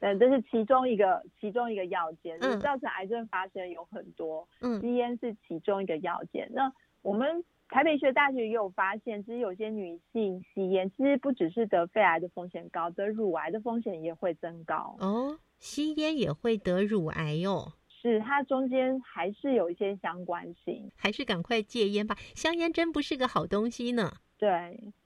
[0.00, 2.38] 嗯，这是其中一个，其中一个要件。
[2.40, 6.48] 嗯，造成癌症发生有很多，嗯，吸烟是其中一个要件。
[6.52, 6.72] 那
[7.02, 7.42] 我们。
[7.68, 14.96] 台北医学大学也有发现，其实有些女性吸烟，其实不只是得肺癌的风险高，得乳癌的风险也会增高。
[15.00, 17.72] 哦，吸烟也会得乳癌哟？
[17.88, 22.16] 是，它中间还是有一些相关性，还是赶快戒烟吧。
[22.34, 24.12] 香烟真不是个好东西呢。
[24.38, 24.48] 对，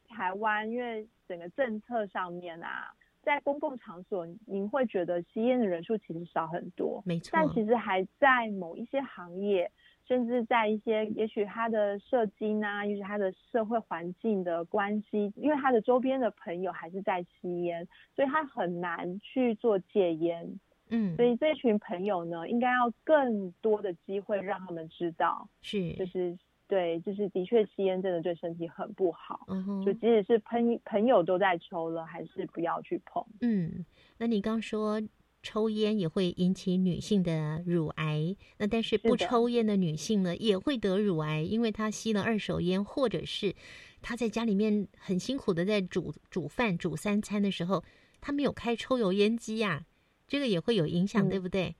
[0.09, 7.31] 台湾因为整个政策上面啊，在公共场所，您会觉得吸烟的人数其实少很多，没错。
[7.33, 9.69] 但其实还在某一些行业。
[10.13, 20.61] 甚至在一些，也许他的社经啊，也许他的社会环境的关系，因为他的周边的朋友还是在吸烟，所以他很难去做戒烟。
[20.91, 26.37] 嗯，所以这群朋友呢，应该要更多的机会让他们知道，是，就是
[26.69, 29.47] 对，就是的确吸烟真的对身体很不好。
[29.49, 33.25] 嗯哼，就即使是朋朋友都在抽了，还是不要去碰。
[33.41, 33.83] 嗯，
[34.19, 35.01] 那你刚说。
[35.43, 43.55] 抽烟也会引起女性的乳癌，那但是不抽烟的女性呢，也会得乳癌，因为她吸了二手烟，或者是
[44.01, 47.83] 她在家里面很辛苦的在煮煮饭、煮三餐的时候，
[48.21, 49.85] 她没有开抽油烟机呀，
[50.29, 51.75] 这个也会有影响，对不对？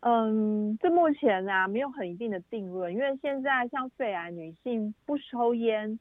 [0.00, 5.98] 嗯，这目前啊没有很一定的定论，因为现在像肺癌，女性不抽烟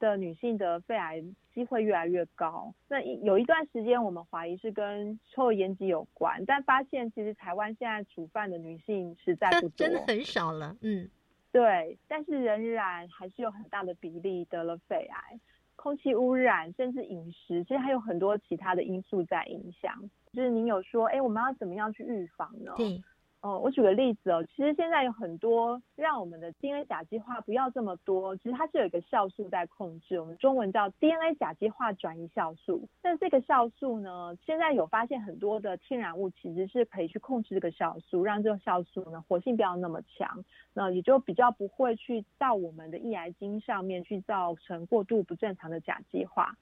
[0.00, 1.22] 的女性的肺癌。
[1.56, 2.74] 机会越来越高。
[2.86, 10.76] 那有一段时间，我们怀疑是跟抽烟机有关，但发现其实台湾现在煮饭的女性实在不多，真的很少了。
[10.82, 11.08] 嗯，
[11.50, 11.96] 对。
[12.06, 15.40] 但是仍然还是有很大的比例得了肺癌。
[15.76, 20.10] 空气污染，甚至饮食，其实还有很多其他的因素在影响。
[20.34, 22.74] 就是您有说，哎，我们要怎么样去预防呢？
[22.76, 23.02] 对。
[23.46, 32.88] 哦，我举个例子哦，其实现在有很多让我们的 DNA 甲基化不要这么多，其实它是有一个酵素在控制，我们中文叫 DNA 甲基化转移酵素。
[33.00, 40.44] 但这个酵素呢，现在有发现很多的天然物其实是可以去控制这个酵素，让这个酵素呢活性不要那么强，
[40.74, 46.56] 那也就比较不会去到我们的易癌基因上面去造成过度不正常的甲基化。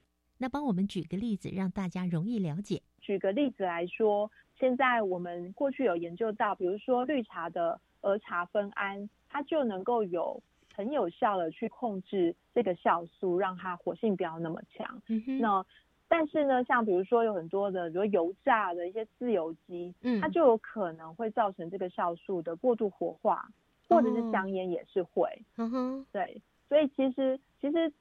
[0.44, 2.82] 那帮我们举个例子，让大家容易了解。
[3.00, 4.30] 举个例子来说。
[4.56, 10.40] 现在我们过去有研究到，比如说绿茶的儿茶酚胺，它就能够有
[10.76, 15.02] 很有效的去控制这个酵素，让它活性不要那么强。
[15.08, 15.64] 嗯那
[16.06, 23.48] 但是呢，像比如说有很多的，比如油炸的一些自由基，嗯它就有可能会造成这个酵素的过度活化，
[23.88, 25.28] 或者是哦香烟也是会。
[25.56, 27.92] 嗯哼，对，所以其实其实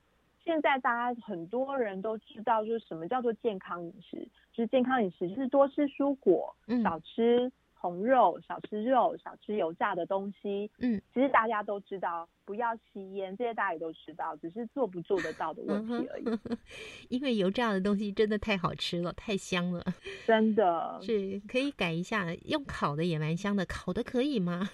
[0.43, 10.69] 现在大家很多人都知道，就是什么叫做健康饮食，就是健康饮食就是多吃蔬果，嗯少吃红肉，少吃肉，少吃油炸的东西。
[10.79, 16.23] 嗯，其实大家都知道，不要吸烟，这些大家也都知道，只是做不做得到的问题而已。
[16.25, 16.39] 嗯
[17.09, 19.83] 因为油炸的东西真的太好吃了，太香了，
[20.25, 24.69] 真的 是可以改一下，用烤的也蛮香的，烤的可以吗？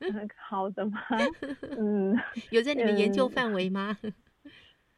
[0.36, 1.00] 烤的吗？
[1.78, 2.14] 嗯，
[2.50, 3.96] 有在你们研究嗯范围吗？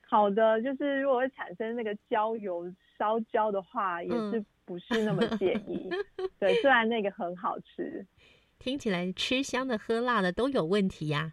[0.09, 5.90] 好的，就是如果会产生那个焦油烧焦的话，也是嗯不是那么建议。
[6.38, 8.07] 对，虽然那个很好吃，
[8.59, 11.32] 听起来吃香的喝辣的都有问题呀、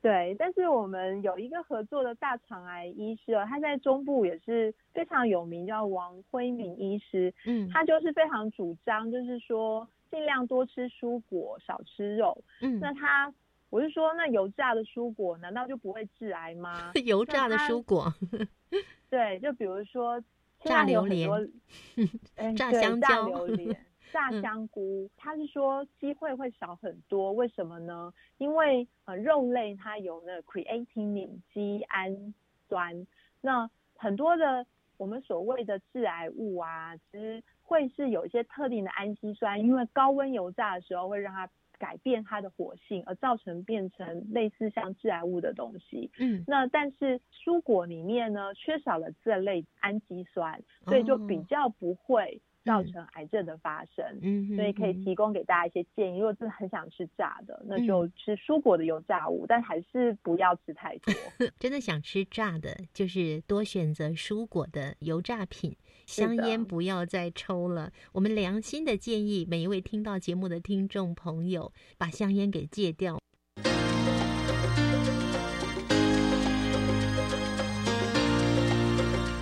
[0.00, 7.32] 对，但是我们有一个合作的大肠癌医师哦，他在中部也是非常有名，叫王辉明医师。
[7.46, 12.36] 嗯他就是非常主张，就是说尽量多吃蔬果，少吃肉。
[12.60, 13.32] 嗯那他，
[13.72, 16.92] 我是说，那油炸的蔬果难道就不会致癌吗？
[17.06, 18.12] 油炸的蔬果
[19.08, 20.20] 对，就比如说
[20.60, 28.12] 现炸榴很莲炸香蕉榴莲、炸嗯香菇，他是说机会会少很多，为什么呢？
[28.36, 32.34] 因为呃肉类它有那 creatinine 基氨
[32.68, 33.06] 酸，
[33.40, 34.66] 那很多的
[34.98, 41.48] 我们所谓的致癌物啊，其实会是有一些特定的氨基酸，因为高温油炸的时候会让它
[41.82, 46.12] 改变它的活性，而造成变成类似像致癌物的东西。
[46.18, 54.04] 嗯那但是蔬果里面呢，缺少了这类氨基酸，所以就比哦较不会造成癌症的发生。
[54.22, 56.18] 嗯所以可以提供给大家一些建议。
[56.18, 61.14] 如果真的很想吃炸的，那嗯就吃蔬果的油炸物，但还是不要吃太多。
[61.58, 67.92] 真的想吃炸的，就是多选择蔬果的油炸品，香烟不要再抽了。
[68.12, 73.18] 我们良心的建议，每一位听到节目的听众朋友，把香烟给戒掉。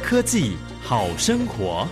[0.02, 1.86] 科技好生活。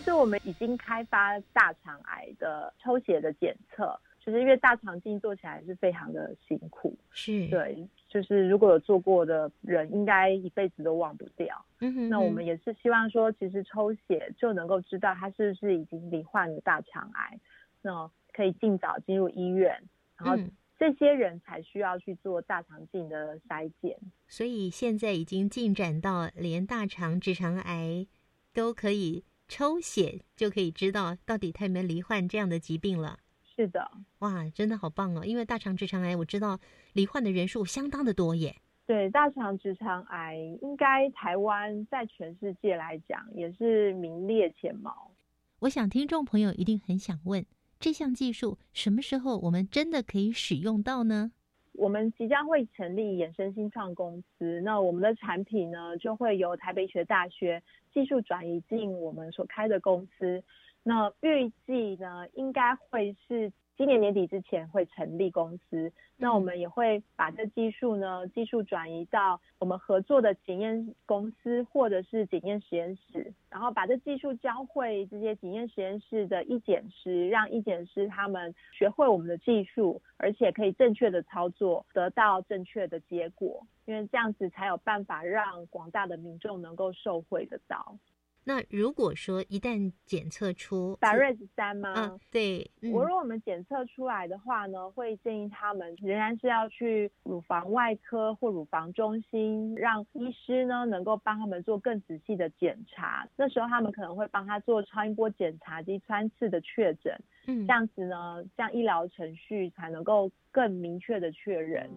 [0.00, 11.62] 其实我们已经开发大肠癌的抽血的检测，就是因为大肠镜做起来是非常的辛苦，是，对，就是如果有做过的人，应该一辈子都忘不掉。
[11.80, 17.38] 嗯哼那我们也是希望说，其实抽血就能够知道他是不是已经罹患了大肠癌，
[17.82, 19.82] 那可以尽早进入医院，
[20.16, 23.98] 然后嗯这些人才需要去做大肠镜的筛检。
[24.26, 28.06] 所以现在已经进展到连大肠直肠癌
[28.54, 33.18] 都可以抽血就可以知道到底他有没有罹患这样的疾病了。
[33.56, 33.90] 是的，
[34.20, 35.24] 哇，真的好棒哦！
[35.24, 36.60] 因为大肠直肠癌，我知道
[36.92, 38.54] 罹患的人数相当的多耶。
[38.86, 45.10] 对，大肠直肠癌应该台湾在全世界来讲也是名列前茅。
[45.58, 47.44] 我想听众朋友一定很想问，
[47.80, 51.32] 这项技术什么时候我们真的可以使用到呢？
[51.80, 60.44] 我们即将会成立衍生新创公司，那我们的产品呢，就会由台北学大学技术转移进我们所开的公司。
[60.82, 63.50] 那预计呢，应该会是
[63.80, 65.90] 今年年底之前会成立公司。
[66.18, 83.66] 那我们也会把这技术呢，技术转移到我们合作的检验公司或者是检验实验室，然后把这技术教会这些检验实验室的医检师，让医检师他们学会我们的技术，而且可以正确的操作，得到正确的结果。
[83.86, 87.96] 因为这样子才有办法让广大的民众能够受惠得到。
[88.44, 91.92] 那如果说一旦检测出百瑞十三吗？
[91.92, 103.28] 啊，对，嗯我如果我们检测出来的话呢，会建议他们仍然是要去乳房外科或乳房中心，让医师呢能够帮他们做更仔细的检查。
[103.36, 107.14] 那时候他们可能会帮他做超音波检查及穿刺的确诊，
[107.46, 111.88] 嗯这样子呢，这样医疗程序才能够更明确的确认。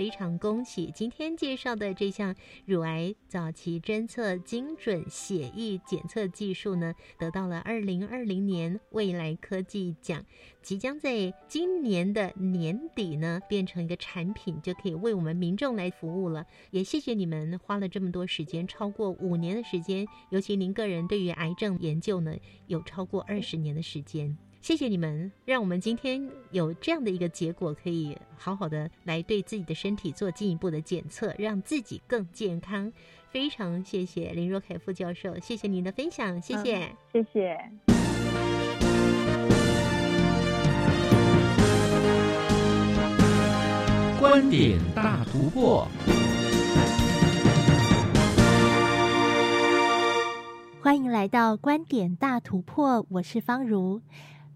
[0.00, 2.34] 非常恭喜今天介绍的这项
[2.64, 10.24] 乳癌早期侦测精准血液检测技术呢，得到了二零二零年未来科技奖，
[10.62, 16.46] 即将在今年的年底呢变成一个产品，就可以为我们民众来服务了。
[16.70, 22.34] 也谢谢你们花了这么多时间，超过五年的时间，尤其您个人对于癌症研究呢
[22.68, 24.34] 有超过二十年的时间。
[24.60, 32.92] 谢谢你们，让我们今天有这样的一个结果，可以好好的来对自己的身体做进一步的检测，让自己更健康。
[33.30, 37.58] 非常谢谢林若凯副教授，谢谢您的分享，谢谢，谢谢。
[44.20, 45.88] 观点大突破。
[50.82, 54.02] 欢迎来到观点大突破，我是方如。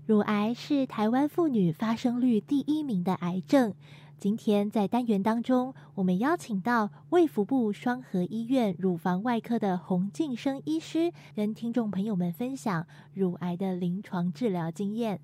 [0.07, 3.73] 乳癌是台湾妇女发生率第一名的癌症。
[4.19, 15.21] 今天在单元当中，我们邀请到卫福部双和医院乳房外科的洪敬生医师，跟听众朋友们分享乳癌的临床治疗经验。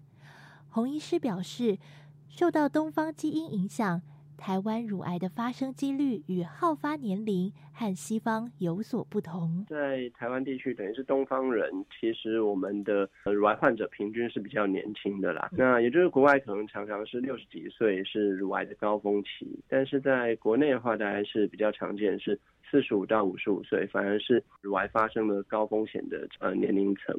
[0.71, 1.79] 洪医师表示，
[2.31, 4.01] 受到东方基因影响。
[4.41, 9.67] 台湾乳癌的发生几率与好发年龄和西方有所不同。
[9.69, 11.71] 在台湾地区，等于是东方人，
[12.01, 15.51] 其实我们的乳癌患者平均是比较年轻的啦。
[15.53, 22.41] 那也就是国外可能常常是六十几岁是乳癌的高峰期，但是在国内的话，大概是比较常见是。
[22.71, 27.13] 四十五到五十五岁，反而是乳癌发生的高风险的呃年龄层，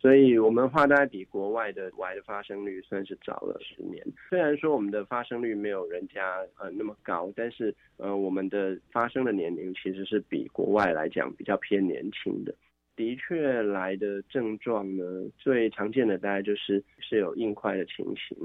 [0.00, 4.02] 所以我们话大概比国外的乳癌的发生率算是早了十年。
[4.30, 12.54] 虽然说我们的发生率没有人家呃那么高，但是呃我们的发生的年龄其实是比国外来讲比较偏年轻的。
[12.96, 15.04] 的确来的症状呢，
[15.36, 18.36] 最常见的大概就是是有硬块的情形。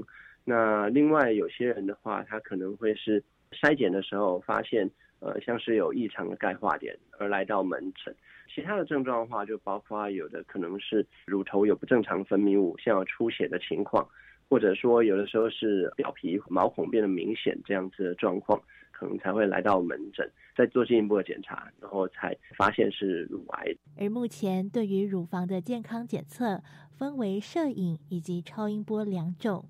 [0.44, 4.90] 那另外有些人的话，他可能会是筛检的时候发现。
[5.20, 8.14] 呃，像是有异常的钙化点而来到门诊，
[8.52, 14.08] 其他的症状的话，就包括有的可能是乳头有不正常分泌物，像有出血的情况，
[14.48, 18.58] 或者说有的时候是表皮毛孔变得明显这样子的状况，
[18.90, 23.76] 可能才会来到门诊，再做进一步的检查，然后才发现是乳癌。
[23.98, 26.62] 而目前对于乳房的健康检测，
[26.96, 29.66] 分为摄影以及超音波两种，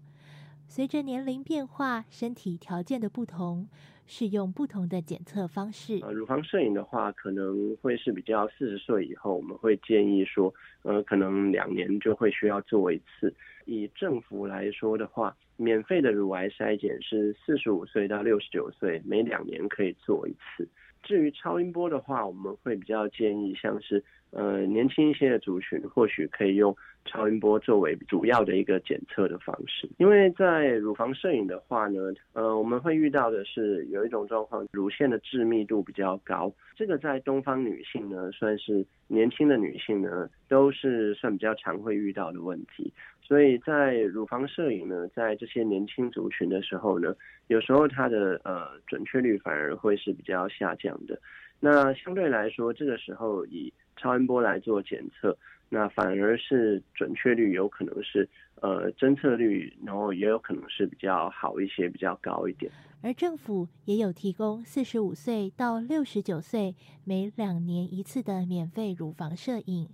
[0.68, 3.68] 随着年龄变化、身体条件的不同。
[4.10, 6.00] 是用不同的检测方式。
[6.02, 10.52] 呃，乳房摄影的话，可能会是比较四十岁以后，我们会建议说，
[10.82, 13.32] 呃，可能两年就会需要做一次。
[13.66, 20.68] 以政府来说的话，免费的乳癌筛检是四十五岁到六十九岁，每两年可以做一次。
[21.02, 24.02] 至于超音波的话，我们会比较建议像是。
[24.32, 26.72] 呃，年轻一些的族群或许可以用
[27.04, 31.98] 超音波作为主要的一个检测的方式，因为在乳房摄影的话呢，
[32.32, 42.92] 呃，我们会遇到的是有一种状况，乳腺的致密度比较高，这个在东方女性呢，算是年轻的女性呢，都是算比较常会遇到的问题，
[43.30, 47.14] 所以在乳房摄影呢，在这些年轻族群的时候呢，
[47.46, 51.16] 有时候它的呃准确率反而会是比较下降的，
[51.60, 58.28] 那相对来说，这个时候以超音波来做检测，那反而是准确率有可能是
[58.60, 62.68] 呃侦测率，然后也有可能是比较好一些，比较高一点。
[63.00, 66.74] 而政府也有提供四十五岁到六十九岁
[67.04, 69.88] 每两年一次的免费乳房摄影，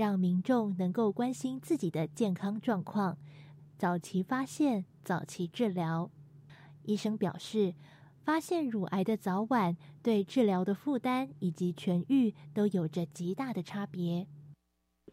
[0.00, 3.18] 让民众能够关心自己的健康状况，
[3.76, 6.10] 早期发现，早期治疗。
[6.84, 7.74] 医生表示。
[8.22, 14.26] 发现乳癌的早晚，对治疗的负担以及痊愈都有着极大的差别。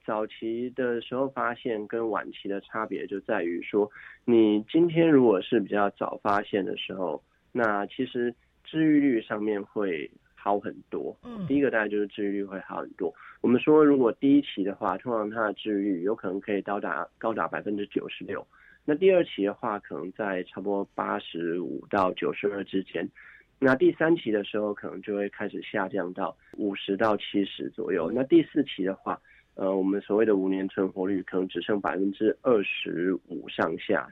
[0.06, 3.90] 早期的时候发现跟晚期的差别就在于说，
[4.26, 7.24] 你今天如果是比较早发现的时候，
[7.54, 10.12] 那其实治愈率上面会
[10.48, 11.14] 好很多。
[11.24, 13.14] 嗯，第一个大概就是治愈率会好很多。
[13.42, 18.46] 我们说，如果第一期的话，通常它的治愈率有可能可以到达高达百分之九十六。
[18.86, 23.06] 那第二期的话，可能在差不多八十五到九十二之间。
[23.60, 28.10] 那第三期的时候，可能就会开始下降到五十到七十左右。
[28.10, 29.20] 那第四期的话，
[29.56, 34.08] 呃，我们所谓的五年存活率可能只剩百分之二十五上下。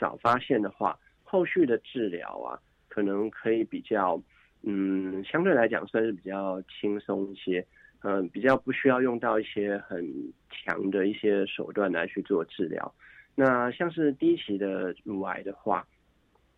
[0.00, 2.58] 早发现的话，后续的治疗啊，
[2.88, 4.20] 可能可以比较，
[4.62, 7.64] 嗯，相对来讲算是比较轻松一些，
[8.02, 10.04] 嗯，比较不需要用到一些很
[10.50, 12.94] 强的一些手段来去做治疗。
[13.34, 15.86] 那像是第一期的乳癌的话，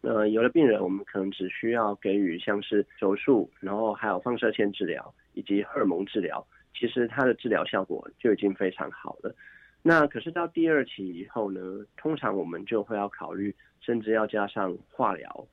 [0.01, 6.45] 呃，有的病人我们可能只需要给予像是手术，然后还有放射线治疗以及荷尔蒙治疗，
[6.75, 9.35] 其实它的治疗效果就已经非常好了。
[9.83, 11.61] 那可是到第二期以后呢，
[11.97, 15.47] 通常我们就会要考虑，甚至要加上化疗，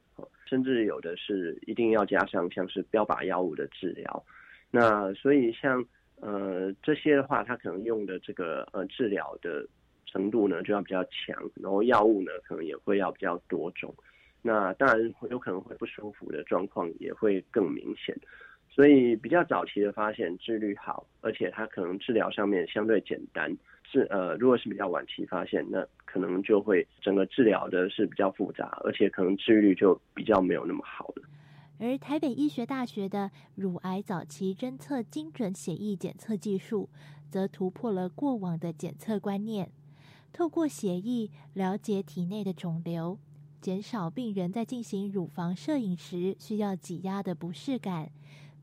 [0.47, 4.25] 甚至有的是一定要加上像是标靶药物的治疗。
[4.71, 5.85] 那所以像
[6.21, 9.67] 呃这些的话，它可能用的这个呃治疗的。
[10.09, 13.93] 程度呢就要比较强，然后药物呢可能也会要比较多种，
[14.41, 18.17] 那当然有可能会不舒服的状况也会更明显，
[18.69, 23.53] 所以比较早期的发现治愈好，而且它可能治疗上面相对简单。
[23.89, 31.23] 是呃，如果是比较晚期发现，那可能就会整个治疗的是比较复杂，而且可能治愈率就比较没有那么好了。
[31.79, 36.89] 而台北医学大学的乳癌早期侦测精准血液检测技术，
[37.29, 39.71] 则突破了过往的检测观念，
[40.33, 43.19] 透过血液了解体内的肿瘤，
[43.61, 48.09] 减少病人在进行乳房摄影时需要挤压的不适感。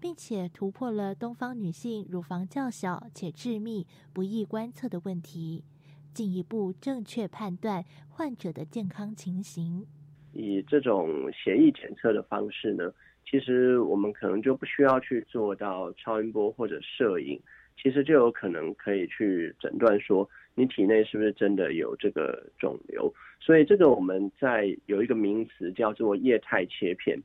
[0.04, 5.64] 并且突破了东方女性乳房较小且致密、不易观测的问题，
[6.12, 9.86] 进一步正确判断患者的健康情形。
[10.34, 12.92] 以这种协议检测的方式呢，
[13.24, 17.40] 其实我们可能就不需要去做到超音波或者摄影，
[17.82, 23.10] 其实就有可能可以去诊断说你体内是不是真的有这个肿瘤。
[23.40, 27.18] 所以这个我们在有一个名词叫做液态切片。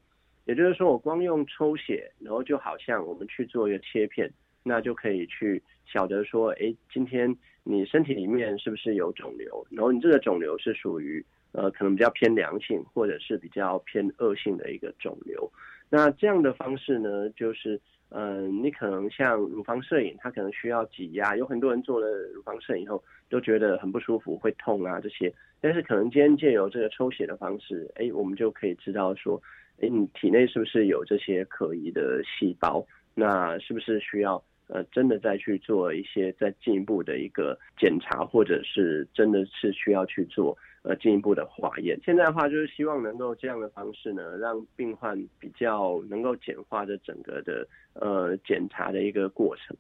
[0.50, 4.28] 也就是说，我光用抽血，然后就好像我们去做一个切片，
[4.64, 9.64] 那就可以去晓得说，哎，今天你身体里面是不是有肿瘤？
[9.70, 15.48] 然后你这个肿瘤是属于呃可能比较偏良性，或者是比较偏恶性的一个肿瘤。
[15.88, 17.80] 那这样的方式呢，就是
[18.10, 25.32] 嗯，你可能像乳房摄影，它可能需要挤压，有很多人做了乳房摄影以后都觉得很不舒服，会痛啊这些。
[25.62, 29.40] 但是可能今天借由这个抽血的方式，哎，我们就可以知道说。
[29.82, 32.86] 哎，你体内是不是有这些可疑的细胞？
[33.16, 42.00] 那是不是需要呃真的再去做一些再进一步的一个检查，或者是真的是需要去做呃进一步的化验？
[42.04, 49.76] 现在的话就是希望能够这样的方式呢，让病患比较能够简化这整个的呃检查的一个过程。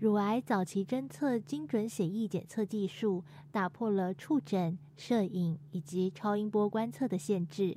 [0.00, 7.76] 乳癌早期侦测精准血液检测技术打破了触诊、摄影以及超音波观测的限制。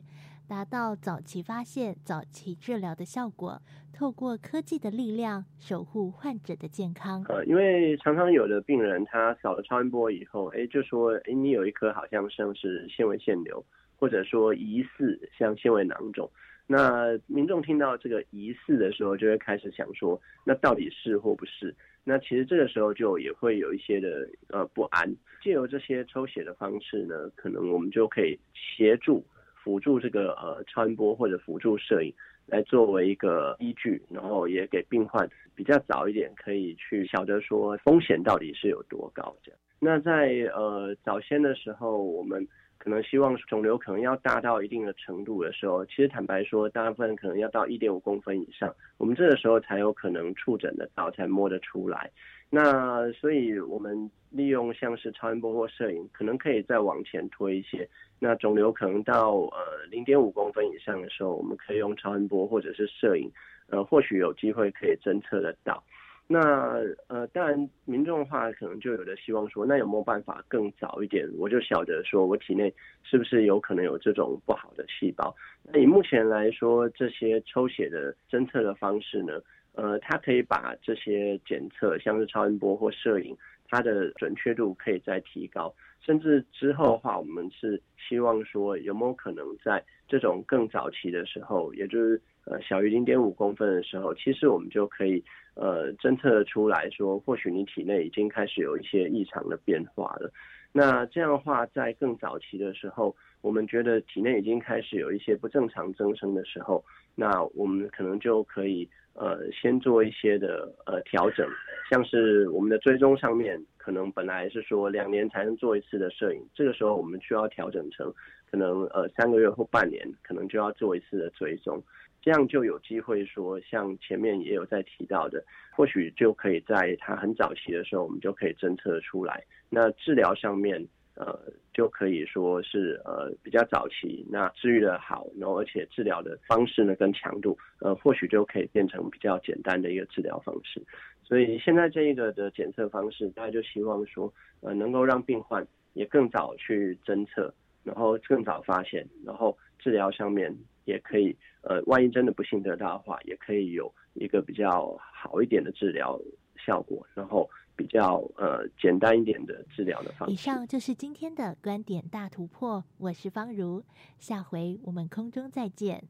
[0.52, 3.58] 达到早期发现、早期治疗的效果。
[3.94, 7.24] 透过科技的力量，守护患者的健康。
[7.30, 13.64] 呃，因为常常有的病人他扫了超音波以后，哎，就说，哎，你有一颗好像像是纤维腺瘤，
[13.98, 16.30] 或者说疑似像纤维囊肿。
[16.68, 21.74] 那民众听到这个疑似的时候，就会开始想说，那到底是或不是？
[22.04, 25.10] 那其实这个时候就也会有一些的呃不安。
[25.42, 29.24] 借由这些抽血的方式呢，可能我们就可以协助。
[29.64, 32.14] 辅助这个呃传播或者辅助摄影
[32.48, 39.60] 来作为一个依据，然后也给病患比较早一点可以去晓得说风险到底是有多高这样。
[39.80, 42.48] 那在呃早先的时候，我们
[42.84, 52.10] 可能希望肿瘤可能要大到一定的程度的时候，其实坦白说，大部分可能要到一点五公分以上，我们这个时候才有可能触诊的到，才摸得出来。
[52.50, 57.88] 那所以我们利用像是超音波或摄影，可能可以再往前推一些。
[58.18, 63.32] 那肿瘤可能到呃零点五公分以上的时候，我们可以用超音波或者是摄影，
[63.70, 65.84] 呃，或许有机会可以侦测得到。
[66.32, 72.74] 那呃，当然民众的话，可能就有的希望说，那有没有办法更早一点，我就晓得说我体内
[73.04, 75.36] 是不是有可能有这种不好的细胞？
[75.64, 79.42] 那以目前来说，这些抽血的侦测的方式呢，
[79.74, 83.36] 呃，它可以把这些检测，像是超音波或摄影，
[83.68, 85.74] 它的准确度可以再提高。
[86.00, 95.24] 甚至之后的话，我们是希望说，有没有可能在这种更早期的时候，也就是呃小于零点五公分的时候，其实我们就可以
[95.56, 100.32] 呃侦测出来说，或许你体内已经开始有一些异常的变化了。
[100.72, 106.84] 那这样的话，在更早期的时候，我们觉得体内已经开始有一些不正常增生的时候，
[107.16, 108.90] 那我们可能就可以。
[109.14, 111.46] 呃，先做一些的呃调整，
[111.90, 118.10] 像是我们的追踪上面，可能本来是说两年才能做一次的摄影，这个时候我们需要调整成
[118.50, 121.84] 可能呃三个月或半年，可能就要做一次的追踪，
[122.22, 125.44] 这样就有机会说，像前面也有在提到的，
[125.76, 129.44] 或许就可以在它很早期的时候，我们就可以侦测出来。
[129.70, 130.88] 那治疗上面。
[131.14, 131.38] 呃，
[131.74, 140.82] 就可以说是呃比较早期，那治愈的好，然后而且治疗的方式呢跟强度，呃或许就可以变成比较简单的一个治疗方式。
[141.22, 147.54] 所以现在这一个的检测方式，大家就希望说，呃能够让病患也更早去侦测，
[147.84, 156.20] 然后更早发现，然后治疗上面也可以，呃万一真的不幸得到的话，也可以有一个比较好一点的治疗
[156.58, 157.50] 效果，然后。
[157.74, 160.34] 比较呃简单一点的治疗的方式。
[160.34, 163.84] 以上就是今天的观点大突破，我是方如，
[164.20, 166.04] 下回我们空中再见。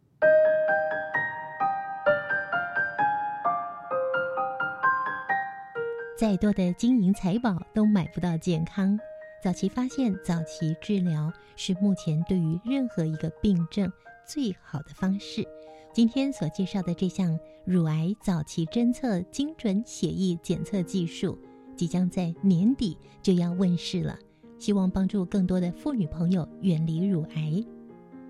[6.17, 8.99] 再多的金银财宝都买不到健康。
[9.41, 13.89] 早期发现、早期治疗是目前对于任何一个病症
[14.32, 15.46] 最好的方式。
[15.92, 21.38] 今天所介绍的这项乳癌早期侦测精准血液检测技术，
[21.76, 24.18] 即将在年底就要问世了，
[24.58, 27.62] 希望帮助更多的妇女朋友远离乳癌。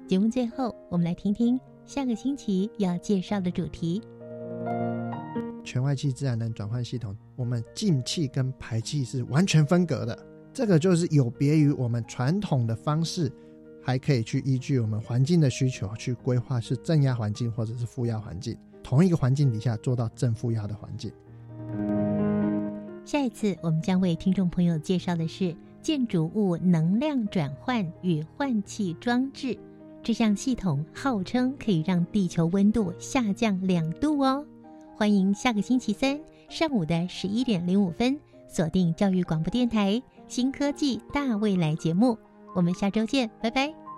[0.07, 4.01] 节目最后，我们来听听下个星期要介绍的主题。
[5.63, 10.17] 全外气自然能转换系统，我们进气跟排气是完全分隔的，
[10.51, 13.31] 这个就是有别于我们传统的方式。
[13.81, 21.11] 还可以去依据我们环境的需求去规划是正压环境或者是负压环境，同一个环境底下做到正负压的环境。
[23.03, 29.57] 下一次我们将为听众朋友介绍的是建筑物能量转换与换气装置
[30.03, 34.45] 这项系统，号称可以让地球温度下降两度哦。
[34.95, 36.19] 欢迎下个星期三
[36.49, 42.17] 上午的十一点零五分锁定教育广播电台新科技大未来节目。
[42.53, 43.90] 我们下周见，拜拜。